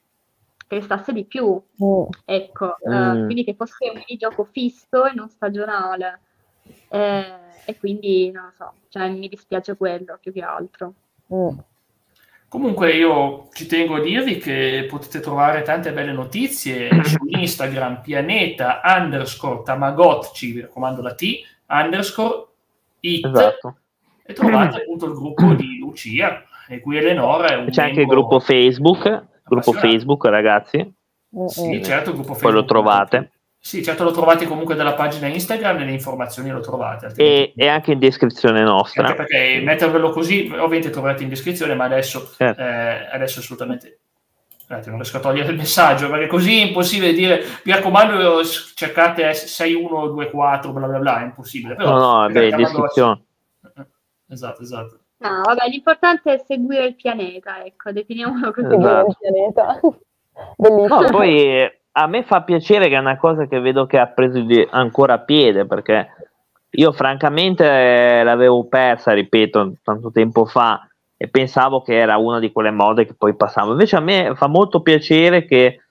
[0.72, 2.04] che restasse di più, Mm.
[2.24, 3.24] ecco, eh, Mm.
[3.26, 6.20] quindi che fosse un minigioco fisso e non stagionale.
[6.88, 7.24] Eh,
[7.66, 10.94] e quindi non lo so, cioè mi dispiace quello più che altro.
[11.32, 11.58] Mm.
[12.48, 18.80] Comunque io ci tengo a dirvi che potete trovare tante belle notizie su Instagram pianeta
[18.84, 22.46] underscore tamagotchi, vi raccomando la T, underscore
[23.00, 23.76] it, esatto.
[24.24, 28.06] e trovate appunto il gruppo di Lucia, e qui Eleonora è un C'è anche il
[28.06, 29.30] membro gruppo Facebook,
[29.60, 29.72] gruppo.
[29.72, 30.94] Facebook ragazzi,
[31.34, 31.82] Mm, Sì, mm.
[31.82, 32.42] certo, il gruppo Facebook.
[32.42, 33.30] poi lo trovate.
[33.58, 37.06] Sì, certo lo trovate comunque dalla pagina Instagram, nelle informazioni lo trovate.
[37.06, 39.14] altrimenti- E, e anche in descrizione Anche nostra.
[39.14, 42.60] perché mettervelo così, ovviamente troverete in descrizione, ma adesso, Certo.
[42.60, 43.98] eh, adesso assolutamente.
[44.68, 48.42] Non riesco a togliere il messaggio perché così è impossibile dire mi raccomando,
[48.74, 51.74] cercate 6124, bla bla bla, è impossibile.
[51.74, 53.22] Però, No, no, beh, descrizione.
[53.62, 53.92] Tamagotchi.
[54.28, 54.98] Esatto, esatto.
[55.22, 58.68] No, vabbè, l'importante è seguire il pianeta, ecco, definiamolo così.
[58.68, 59.08] Seguire Esatto.
[59.08, 59.80] il pianeta.
[60.56, 61.00] Bellissimo.
[61.00, 64.40] No, poi a me fa piacere che è una cosa che vedo che ha preso
[64.40, 66.08] di- ancora piede, perché
[66.70, 72.50] io francamente eh, l'avevo persa, ripeto, tanto tempo fa e pensavo che era una di
[72.50, 73.70] quelle mode che poi passava.
[73.70, 75.82] Invece a me fa molto piacere che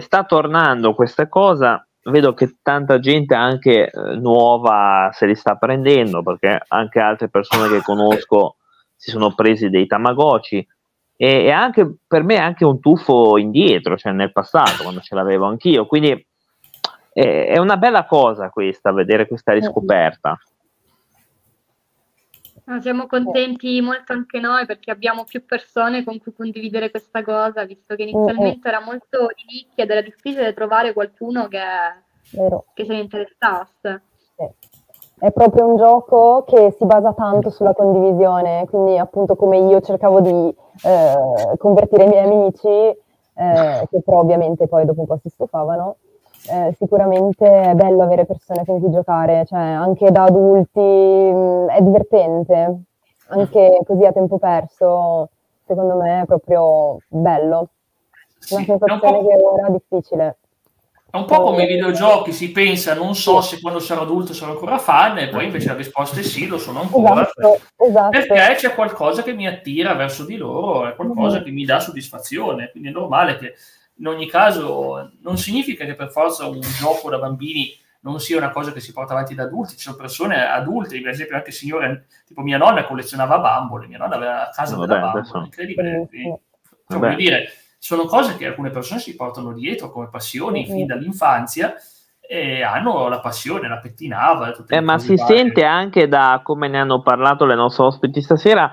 [0.00, 6.22] sta tornando questa cosa, vedo che tanta gente anche eh, nuova se li sta prendendo,
[6.22, 8.55] perché anche altre persone che conosco
[8.96, 10.66] si sono presi dei Tamagotchi
[11.16, 15.14] e, e anche per me è anche un tuffo indietro, cioè nel passato, quando ce
[15.14, 15.86] l'avevo anch'io.
[15.86, 16.26] Quindi
[17.12, 20.38] eh, è una bella cosa questa, vedere questa riscoperta.
[22.64, 27.64] No, siamo contenti molto anche noi perché abbiamo più persone con cui condividere questa cosa,
[27.64, 31.60] visto che inizialmente era molto di nicchia ed era difficile trovare qualcuno che,
[32.74, 34.02] che se ne interessasse.
[35.18, 40.20] È proprio un gioco che si basa tanto sulla condivisione, quindi appunto come io cercavo
[40.20, 40.54] di
[40.84, 45.96] eh, convertire i miei amici, eh, che però ovviamente poi dopo un po' si stufavano,
[46.50, 51.80] eh, sicuramente è bello avere persone con cui giocare, cioè anche da adulti mh, è
[51.80, 52.80] divertente,
[53.28, 55.30] anche così a tempo perso,
[55.66, 57.68] secondo me è proprio bello.
[58.50, 60.36] Una sensazione che ora è difficile.
[61.16, 64.52] È un po' come i videogiochi, si pensa, non so se quando sarò adulto sarò
[64.52, 67.22] ancora fan, e poi invece la risposta è sì, lo sono ancora.
[67.22, 68.10] Esatto, esatto.
[68.10, 71.44] Perché c'è qualcosa che mi attira verso di loro, è qualcosa Mhm.
[71.44, 72.70] che mi dà soddisfazione.
[72.70, 73.54] Quindi è normale che
[73.98, 78.50] in ogni caso non significa che per forza un gioco da bambini non sia una
[78.50, 79.74] cosa che si porta avanti da adulti.
[79.76, 84.16] Ci sono persone adulte, per esempio anche signore, tipo mia nonna collezionava bambole, mia nonna
[84.16, 85.90] aveva a casa Vabbè, della bambola, adesso- incredibile.
[85.90, 86.40] Bellissimo.
[86.88, 87.48] Cioè, voglio dire,
[87.78, 90.66] sono cose che alcune persone si portano dietro come passioni Mhm.
[90.66, 91.74] fin dall'infanzia
[92.20, 94.50] e hanno la passione, la pettinava.
[94.52, 95.36] tutte Eh, le ma si varie.
[95.36, 98.72] sente anche da come ne hanno parlato le nostre ospiti stasera,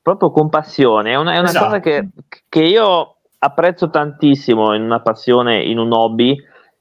[0.00, 1.12] proprio con passione.
[1.12, 1.64] È una, è una Esatto.
[1.66, 2.08] cosa che,
[2.48, 6.34] che io apprezzo tantissimo in una passione, in un hobby,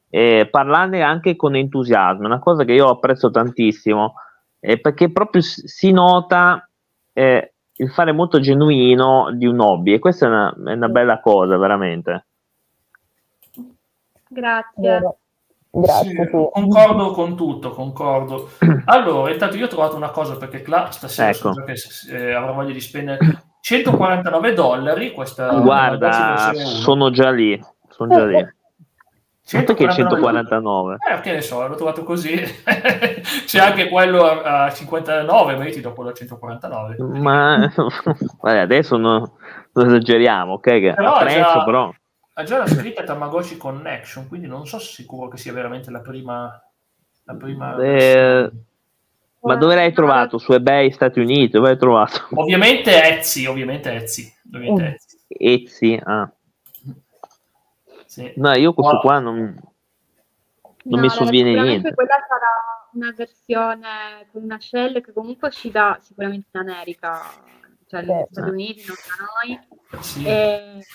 [0.10, 2.24] eh, parlarne anche con entusiasmo.
[2.24, 4.14] È una cosa che io apprezzo tantissimo,
[4.62, 6.66] eh, perché proprio si nota
[7.12, 7.53] eh,
[7.84, 11.58] il fare molto genuino di un hobby e questa è una, è una bella cosa,
[11.58, 12.26] veramente.
[14.28, 15.18] Grazie.
[15.76, 18.50] Grazie, Sì, concordo con tutto, concordo.
[18.86, 21.54] Allora, intanto io ho trovato una cosa perché Cla stasera Ecco.
[21.54, 21.74] so che
[22.12, 23.18] eh, avrà voglia di spendere
[23.62, 27.60] 149 dollari questa Guarda, sono già lì.
[27.90, 28.48] Sono già lì.
[29.52, 29.98] Ma perché 149?
[29.98, 30.98] 149?
[31.12, 32.34] Eh, che ne so, l'ho trovato così.
[33.46, 36.96] C'è anche quello a, a 59, ma io ti do quello a 149.
[37.20, 37.70] Ma
[38.42, 39.30] vabbè, adesso non,
[39.74, 40.62] non esageriamo, ok?
[40.64, 41.94] Che Però prezzo, già- però.
[42.36, 46.60] Ha già la scritta Tamagotchi Connection, quindi non so sicuro che sia veramente la prima.
[47.26, 48.52] La prima Eh.
[49.42, 50.38] Ma dove l'hai trovato?
[50.38, 51.52] Su eBay Stati Uniti?
[51.52, 52.28] Dove l'hai trovato?
[52.36, 54.32] Ovviamente Etsy, ovviamente Etsy.
[54.54, 54.88] Ovviamente Mm.
[54.94, 55.18] Etsy.
[55.28, 56.02] Etsy?
[56.04, 56.32] Ah.
[58.14, 58.32] Sì.
[58.36, 59.02] No, io questo Wow.
[59.02, 59.62] qua non, non
[60.84, 61.96] No, mi sovviene niente.
[61.96, 62.48] quella sarà
[62.92, 67.44] una versione con una shell che comunque uscirà sicuramente in America,
[67.88, 68.34] cioè negli Sì.
[68.34, 69.16] Stati Uniti, non da
[69.50, 70.00] noi.
[70.00, 70.28] Sì.
[70.28, 70.86] E,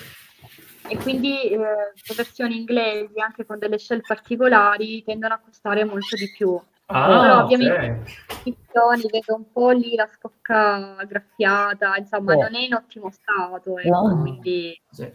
[0.91, 6.14] e quindi eh, le versioni inglesi, anche con delle shell particolari, tendono a costare molto
[6.14, 6.57] di più.
[6.87, 8.01] Però Ah, ovviamente
[8.45, 8.47] ok.
[8.47, 12.39] i vedo un po' lì la scocca graffiata, insomma, Sì.
[12.39, 14.21] non è in ottimo stato, ecco, No.
[14.21, 15.12] quindi Sì.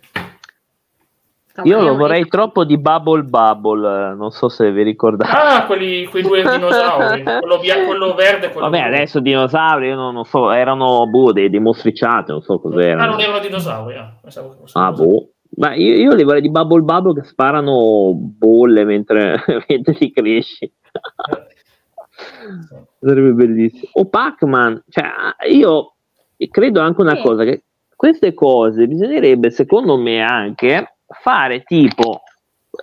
[1.65, 5.31] Io lo vorrei troppo di Bubble Bubble, eh, non so se vi ricordate.
[5.35, 8.95] Ah, quelli, quei due dinosauri, quello, via- quello verde e quello Vabbè, blu.
[8.95, 13.11] adesso dinosauri, io non, non so, erano boh, dei, dei mostriciati, non so Ah, cos'erano.
[13.11, 15.27] non erano dinosauri, ah, pensavo Ah, boh.
[15.55, 19.35] Ma io, io li vorrei di Bubble Bubble che sparano bolle mentre,
[19.69, 20.71] mentre ti cresci.
[22.99, 23.89] Sarebbe bellissimo.
[23.93, 25.93] O Pac-Man, cioè, ah, io
[26.49, 27.21] credo anche una Sì.
[27.21, 27.63] cosa, che
[27.95, 32.21] queste cose bisognerebbe, secondo me, anche fare tipo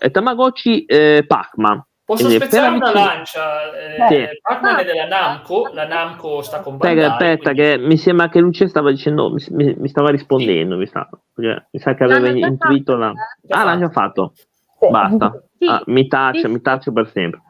[0.01, 1.85] eh, Tamagotchi eh, Pac-Man.
[2.05, 3.73] Posso Eh, spezzare una lancia?
[3.73, 4.41] Eh, Sì.
[4.43, 7.11] Pac-Man è della Namco, la Namco sta con Aspetta, Bandai.
[7.11, 10.87] aspetta, quindi- che mi sembra che Lucia stava dicendo, mi, mi- mi stava rispondendo, mi
[10.87, 13.13] sa, mi sa che aveva intuito la...
[13.15, 13.55] fatto?
[13.55, 14.89] Ah, l'ha già fatto, Sì.
[14.91, 15.43] basta.
[15.59, 17.43] Sì, Ah, mi taccio, sì, mi taccio per sempre.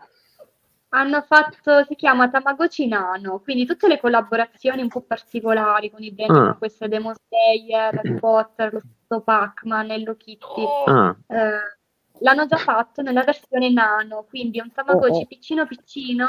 [0.92, 6.10] Hanno fatto, si chiama Tamagotchi Nano, quindi tutte le collaborazioni un po' particolari con i
[6.12, 6.40] brand Ah.
[6.40, 8.80] come queste Demon Slayer, Harry Potter, lo
[9.10, 11.78] stesso Pac-Man, Hello Kitty, Oh, Ah, eh,
[12.20, 15.26] l'hanno già fatto nella versione Nano, quindi è un Tamagotchi Oh, oh.
[15.26, 16.26] piccino piccino,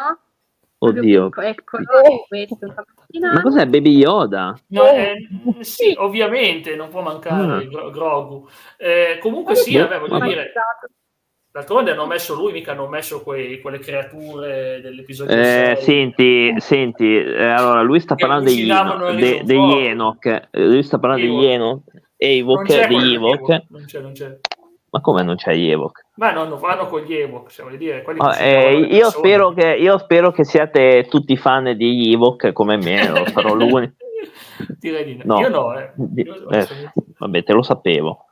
[0.80, 1.30] oddio.
[1.36, 2.26] eccolo, Eh.
[2.28, 2.74] questo
[3.20, 4.58] Ma cos'è Baby Yoda?
[4.68, 5.16] no, eh,
[5.60, 7.68] sì, ovviamente non può mancare Ah.
[7.68, 8.48] Gro- Grogu.
[8.78, 10.28] Eh, comunque sì, vabbè, voglio vabbè.
[10.28, 10.52] dire,
[11.52, 15.84] d'altronde hanno messo lui, mica hanno messo quei- quelle creature dell'episodio Eh, 6.
[15.84, 18.66] senti, senti, eh, allora lui sta parlando degli,
[19.20, 19.72] de- degli.
[19.86, 21.46] Enoch, eh, lui sta parlando degli.
[21.46, 21.84] Enoch,
[22.24, 24.38] Ewok, quello Ewok, Ewok, non c'è, non c'è.
[24.92, 26.06] ma come non c'è Ewok?
[26.18, 29.54] Ma no, non vanno con gli Ewok, se vuoi dire, quelli Oh, eh, io, spero
[29.54, 33.96] che, io spero che siate tutti fan degli Ewok come me, lo sarò l'unico.
[34.80, 35.24] Direi di no.
[35.34, 35.40] No.
[35.40, 35.92] Io no, eh.
[35.96, 36.68] Di- Io, eh,
[37.18, 38.26] vabbè, te lo sapevo.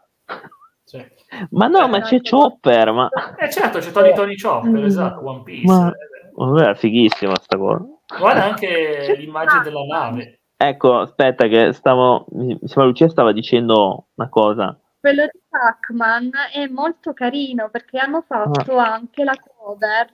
[0.84, 1.04] sì.
[1.52, 3.10] Ma no, Eh, ma c'è Chopper, ma
[3.40, 4.86] Eh certo, c'è Tony Tony Chopper, Mm.
[4.86, 5.66] esatto, One Piece.
[5.66, 6.30] Ma- eh.
[6.36, 7.84] vabbè, è fighissima sta cosa.
[8.20, 10.39] Guarda anche l'immagine della nave.
[10.62, 14.78] Ecco, aspetta che stavo, mi sembra Lucia stava dicendo una cosa.
[15.00, 18.92] Quello di Pac-Man è molto carino perché hanno fatto Ah.
[18.96, 20.12] anche la cover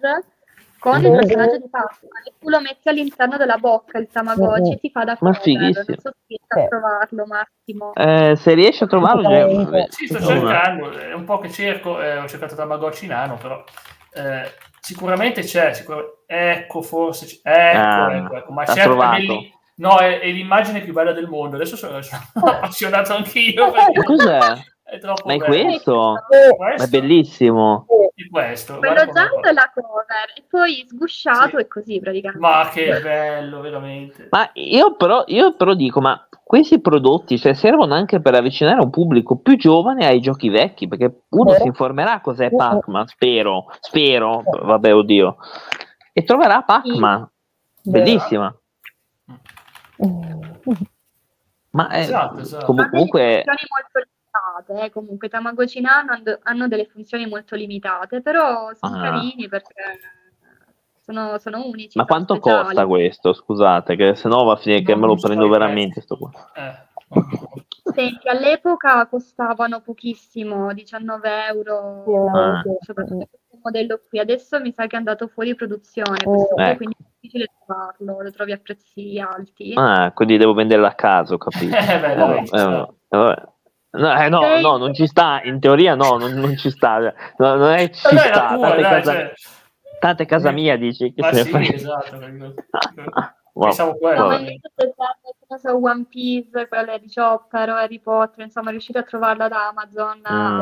[0.78, 4.78] con il personaggio di Pac-Man e tu lo metti all'interno della bocca il Tamagotchi e
[4.80, 5.42] ti fa da Ma cover.
[5.42, 5.84] fighissimo.
[5.88, 6.68] Non so se riesci a Sì.
[6.68, 7.94] trovarlo, Massimo.
[7.96, 9.78] Eh, se riesci a trovarlo, Assolutamente.
[9.80, 13.64] eh, Sì, sto cercando, è un po' che cerco, eh, ho cercato Tamagotchi nano, però
[14.14, 18.92] eh, sicuramente c'è, sicur- ecco forse, c'è- ecco, Ah, ecco, ecco, ma l'ha certo,
[19.76, 24.40] no, è, è l'immagine più bella del mondo, adesso sono, sono appassionato anch'io, Ma cos'è?
[24.86, 25.64] è troppo Ma è bello.
[25.66, 26.14] questo?
[26.30, 26.90] Sì, Ma è Questo?
[27.00, 27.86] bellissimo.
[28.16, 31.56] Di questo, Quello giallo è la cover e poi sgusciato Sì.
[31.58, 32.40] e così praticamente.
[32.40, 34.30] Ma che bello, veramente.
[34.32, 38.90] Ma io però, io però dico, ma questi prodotti cioè, servono anche per avvicinare un
[38.90, 41.62] pubblico più giovane ai giochi vecchi, perché uno Vero.
[41.64, 42.56] si informerà cos'è Sì.
[42.56, 45.36] Pac-Man, spero, spero, vabbè, oddio,
[46.14, 47.28] e troverà Pac-Man,
[47.84, 48.56] bellissima.
[51.72, 52.66] Ma è, Esatto, esatto.
[52.68, 58.22] com- comunque, funzioni molto limitate, eh, comunque Tamagotchi Nano hanno- hanno delle funzioni molto limitate,
[58.22, 59.02] però sono Ah.
[59.02, 59.74] carini perché
[61.02, 61.98] sono, sono unici.
[61.98, 62.66] ma sono quanto speciali.
[62.66, 63.34] costa questo?
[63.34, 66.32] Scusate, che se no va a finire che me lo prendo i veramente sto qua.
[66.54, 66.84] Eh,
[67.94, 72.64] Senti, all'epoca costavano pochissimo, 19 euro, Ah.
[72.80, 73.30] soprattutto
[73.66, 74.20] modello qui.
[74.20, 76.76] Adesso mi sa che è andato fuori produzione qui, Ecco.
[76.78, 79.74] quindi è difficile trovarlo, lo trovi a prezzi alti.
[79.76, 81.76] Ah, quindi devo venderla a caso, capito?
[81.76, 82.88] Eh, beh, Eh, dai, eh, sta.
[82.88, 83.54] eh, vabbè.
[83.96, 87.00] No, eh, no, no, non ci sta, in teoria no, non, non ci sta,
[87.38, 89.34] no, non è ci Vabbè, sta, tua, tanto è dai, casa, cioè-
[90.00, 91.74] tanto è casa mia, dici, che Ma sì, frega.
[91.74, 92.20] esatto.
[93.56, 93.68] Wow.
[93.68, 94.38] Pensavo No, quello.
[95.58, 100.60] so, One Piece, quelle di Chopper Harry Potter, insomma, riuscite a trovarla da Amazon Mm.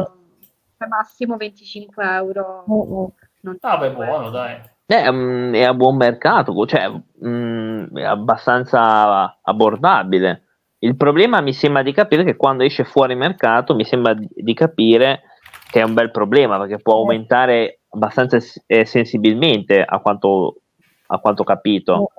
[0.87, 2.63] Massimo 25 euro.
[2.69, 3.05] Mm.
[3.41, 4.61] Non Ah, beh, buono, dai.
[4.85, 6.89] È, mm, è a buon mercato, cioè
[7.25, 10.43] mm, è abbastanza abbordabile.
[10.79, 15.21] Il problema mi sembra di capire che quando esce fuori mercato mi sembra di, capire
[15.69, 20.61] che è un bel problema perché può aumentare abbastanza eh, sensibilmente a quanto,
[21.07, 22.11] a quanto ho capito.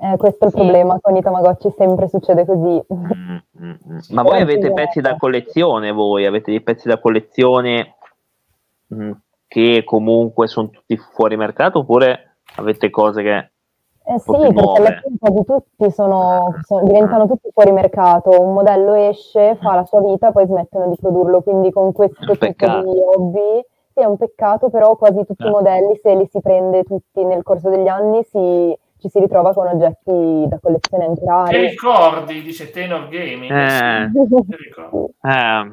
[0.00, 0.58] Eh, questo è il Sì.
[0.58, 2.80] problema con i Tamagotchi, sempre succede così.
[2.94, 3.98] Mm, mm, mm.
[4.10, 7.96] Ma voi avete pezzi da collezione, voi avete dei pezzi da collezione
[8.94, 9.10] mm,
[9.48, 13.50] che comunque sono tutti fuori mercato oppure avete cose che...
[14.10, 14.78] Eh sì, perché nuove.
[14.78, 19.84] alla fine quasi tutti sono, sono- diventano tutti fuori mercato, un modello esce, fa la
[19.84, 24.16] sua vita, poi smettono di produrlo, quindi con questo tipo di hobby sì, è un
[24.16, 25.48] peccato, però quasi tutti Eh.
[25.48, 29.52] i modelli, se li si prende tutti nel corso degli anni, si- ci si ritrova
[29.52, 31.68] con oggetti da collezione anche Che rari.
[31.68, 33.50] ricordi, dice Tenor Gaming.
[33.50, 35.14] Eh, Che ricordi.
[35.22, 35.72] eh,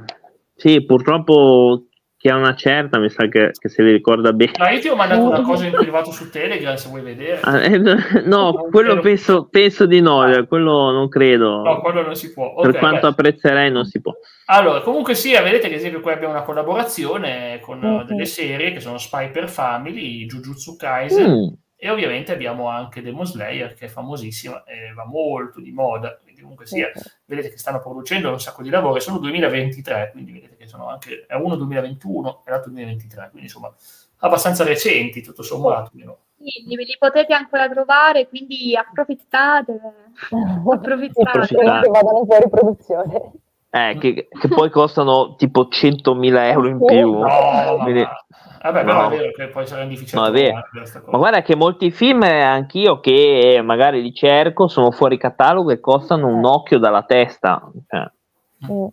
[0.55, 1.86] sì, purtroppo
[2.17, 4.53] chi ha una certa mi sa che, che se li ricorda bene.
[4.57, 7.39] Ma io ti ho mandato una cosa in privato su Telegram se vuoi vedere.
[7.41, 7.78] Ah, eh,
[8.26, 11.61] no, quello penso, penso di no, eh, quello non credo.
[11.61, 12.55] No, quello non si può.
[12.55, 13.07] per Ok, quanto beh.
[13.09, 14.13] apprezzerei non si può.
[14.47, 18.05] Allora, comunque sia, vedete che ad esempio qui abbiamo una collaborazione con eh, Mhm.
[18.05, 21.47] delle serie che sono Spy per Family, Jujutsu Kaisen Mm,
[21.78, 26.41] e ovviamente abbiamo anche Demon Slayer che è famosissima e va molto di moda, quindi
[26.41, 26.89] comunque sia,
[27.26, 30.88] vedete che stanno producendo un sacco di lavoro e sono 2023, quindi vedete che sono
[30.88, 33.73] anche, è uno 2021 e l'altro 2023, quindi insomma
[34.19, 35.91] abbastanza recenti tutto sommato.
[35.93, 36.17] no?
[36.38, 39.80] Sì, li, li potete ancora trovare, quindi approfittate.
[40.71, 41.47] Approfittate.
[41.47, 43.32] Che vadano fuori produzione.
[43.76, 47.11] Eh, che, che poi costano tipo 100.000 euro in più.
[47.11, 48.05] No, ma, Quindi-
[48.61, 49.07] vabbè, però No.
[49.13, 50.67] è vero che poi sarà difficile No, è trovare vero.
[50.71, 51.11] questa cosa.
[51.11, 55.80] Ma guarda che molti film, eh, anch'io che magari li cerco, sono fuori catalogo e
[55.82, 57.69] costano un occhio dalla testa.
[57.88, 58.11] Cioè,
[58.71, 58.86] Mm.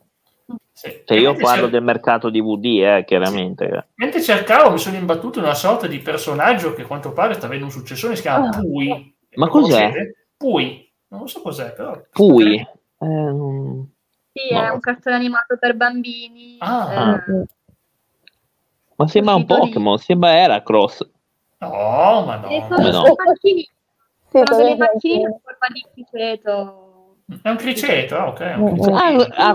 [0.73, 1.03] Sì.
[1.05, 3.87] cioè io parlo cer- del mercato DVD, eh, chiaramente.
[3.95, 7.47] Mentre cercavo mi sono imbattuto in una sorta di personaggio che a quanto pare sta
[7.47, 8.59] avendo un successore, si chiama Ah.
[8.59, 9.15] Pui.
[9.37, 9.93] Ma cos'è?
[10.37, 10.91] Pui.
[11.09, 11.97] Non so cos'è, però.
[12.11, 12.57] Pui.
[12.57, 12.67] Eh,
[13.07, 13.92] non-
[14.33, 16.57] Sì, è un cartone animato per bambini.
[16.61, 17.23] Ah.
[17.27, 17.45] eh,
[18.97, 19.45] Ma sembra un.
[19.45, 21.07] Pokémon, sembra Heracross.
[21.59, 22.49] No, ma no.
[22.49, 23.03] e Come sono no?
[23.03, 23.71] dei macchini, Sì,
[24.31, 27.17] sono come delle macchinine in forma di criceto.
[27.43, 28.41] È un criceto, ah, ok.
[28.41, 28.95] è un Mm, criceto.
[28.97, 29.55] Ah, ah,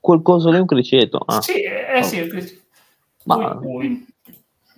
[0.00, 1.18] quel coso lì è un criceto.
[1.18, 1.40] Ah.
[1.40, 2.62] Sì, eh, sì, il criceto.
[3.24, 4.06] Ma- Pui.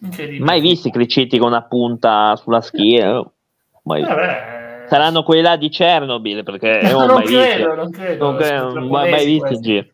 [0.00, 0.44] Incredibile.
[0.44, 3.28] Mai visti i criceti con una punta sulla schiena?
[3.82, 4.57] Mai- Vabbè.
[4.88, 7.74] Saranno quelli là di Chernobyl perché No, non ho non mai credo, visto.
[7.74, 8.24] non credo.
[8.24, 9.86] Non credo, non mai, mai visto in giro.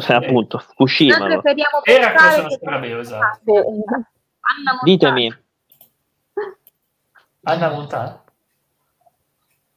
[0.00, 1.18] Cioè, appunto, Fukushima.
[1.18, 1.40] Noi no?
[1.40, 3.52] preferiamo Era cosa scarabeo, esatto.
[3.54, 4.78] Anna.
[4.82, 5.34] Ditemi,
[7.42, 8.22] Anna Montana?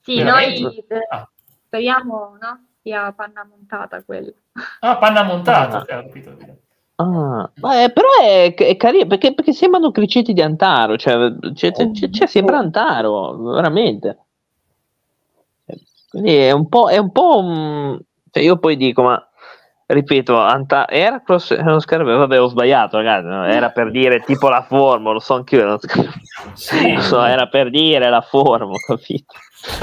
[0.01, 0.62] Sì, Veramente?
[0.62, 1.30] noi eh, Ah.
[1.66, 2.64] speriamo no?
[2.82, 4.32] sia panna montata quella.
[4.80, 5.82] Ah, panna montata, Ah.
[5.82, 6.57] ok, ho capito.
[6.95, 7.49] Ah,
[7.84, 11.14] è- però è, è carino perché, perché sembrano criceti di Antaro, cioè,
[11.53, 14.18] cioè, cioè, cioè, cioè, sembra Antaro, veramente.
[16.10, 17.99] Quindi è un po', è un po' un-
[18.32, 19.24] cioè io poi dico, ma
[19.86, 24.62] ripeto, Anta- Heracross è uno scarabeo, vabbè ho sbagliato ragazzi, era per dire tipo la
[24.64, 25.88] forma, lo so anch'io, so-
[26.53, 26.93] Sì.
[26.95, 29.34] lo so, era per dire la forma, capito.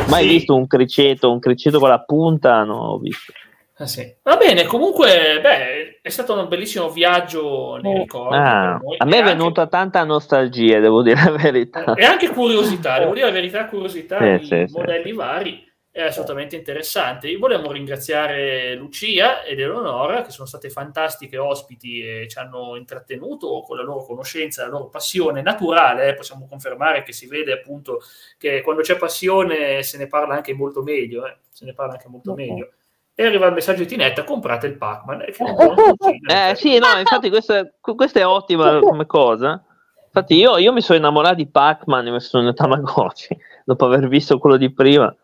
[0.09, 0.29] Mai Sì.
[0.29, 2.63] visto un criceto, un criceto con la punta?
[2.65, 3.33] No, ho visto.
[3.79, 4.11] Ah, sì.
[4.23, 7.99] Va bene, comunque, beh, è stato un bellissimo viaggio nei Mm.
[7.99, 8.37] ricordi.
[8.37, 11.93] Ah, a me è anche- venuta tanta nostalgia, devo dire la verità.
[11.95, 15.66] E anche curiosità, devo dire la verità, curiosità Sì, di modelli vari
[15.97, 17.27] è assolutamente interessante.
[17.27, 23.63] Io volevo ringraziare Lucia ed Eleonora, che sono state fantastiche ospiti e ci hanno intrattenuto
[23.63, 26.09] con la loro conoscenza, la loro passione naturale.
[26.09, 28.01] eh, Possiamo confermare che si vede appunto
[28.37, 32.09] che quando c'è passione se ne parla anche molto meglio, eh, se ne parla anche
[32.09, 32.37] molto Ok.
[32.37, 32.73] meglio.
[33.15, 35.23] E arriva il messaggio di Tinetta, comprate il Pac-Man.
[35.23, 35.33] eh.
[36.51, 39.65] Eh sì, no, infatti questa, questa è ottima come cosa.
[40.05, 43.35] Infatti io, io mi sono innamorato di Pac-Man e mi sono Tamagotchi
[43.65, 45.15] dopo aver visto quello di prima.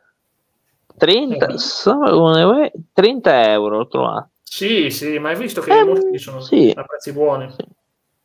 [0.97, 4.31] 30, so- 30 euro l'ho trovato.
[4.43, 6.73] Sì, sì, ma hai visto che Eh, molti sono sì.
[6.77, 7.49] a prezzi buoni.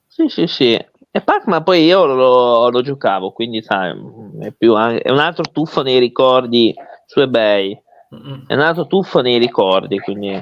[0.08, 0.74] Sì, sì, sì.
[0.74, 3.96] E Pac-Man poi io lo, lo giocavo, quindi sai,
[4.42, 7.82] è, più, an- è un altro tuffo nei ricordi su eBay.
[8.14, 8.44] Mm-mm.
[8.48, 10.42] È un altro tuffo nei ricordi, quindi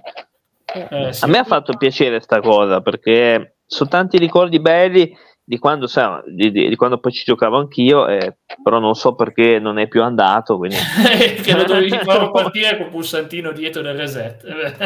[0.73, 1.23] Eh, sì.
[1.23, 5.15] A me ha fatto piacere sta cosa perché sono tanti ricordi belli
[5.47, 9.13] di quando, sai, di, di- di quando poi ci giocavo anch'io, eh, però non so
[9.13, 10.57] perché non è più andato.
[10.57, 10.75] Quindi...
[11.43, 14.43] che lo dovevi far partire col pulsantino dietro del reset.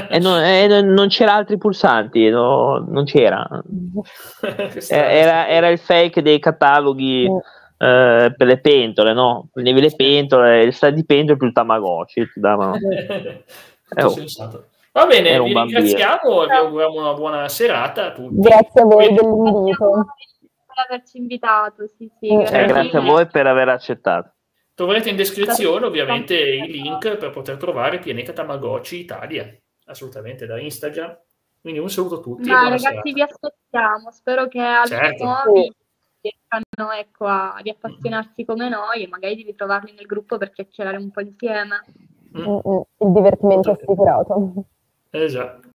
[0.09, 3.47] E non, e non- non c'era altri pulsanti, no, non c'era.
[4.41, 4.85] Eh.
[4.89, 9.47] Era, era il fake dei cataloghi eh, per le pentole, no?
[9.53, 12.29] Prendevi le pentole, il set di pentole più il Tamagotchi.
[12.33, 12.77] ti davano.
[13.91, 14.13] Eh, oh.
[14.91, 15.79] Va bene, vi bambino.
[15.79, 18.35] ringraziamo e vi auguriamo una buona serata a tutti.
[18.39, 20.05] Grazie a voi dell'invito.
[20.87, 21.87] Averci invitato.
[21.87, 24.33] Sì, sì, Eh, Eh, grazie a voi per aver accettato.
[24.73, 29.45] Troverete in descrizione ovviamente i link per poter trovare Pianeta Tamagotchi Italia,
[29.85, 31.17] assolutamente da Instagram.
[31.61, 32.47] Quindi un saluto a tutti.
[32.49, 33.11] Ma ragazzi, serata.
[33.11, 34.11] vi aspettiamo.
[34.11, 35.23] Spero che altri Certo.
[35.25, 35.73] nuovi
[36.21, 41.11] riescano ecco, a riappassionarsi come noi e magari di ritrovarli nel gruppo per chiacchierare un
[41.11, 41.83] po' insieme.
[42.37, 44.53] Mm, Mm, mm, Il divertimento è assicurato.
[45.09, 45.67] esatto.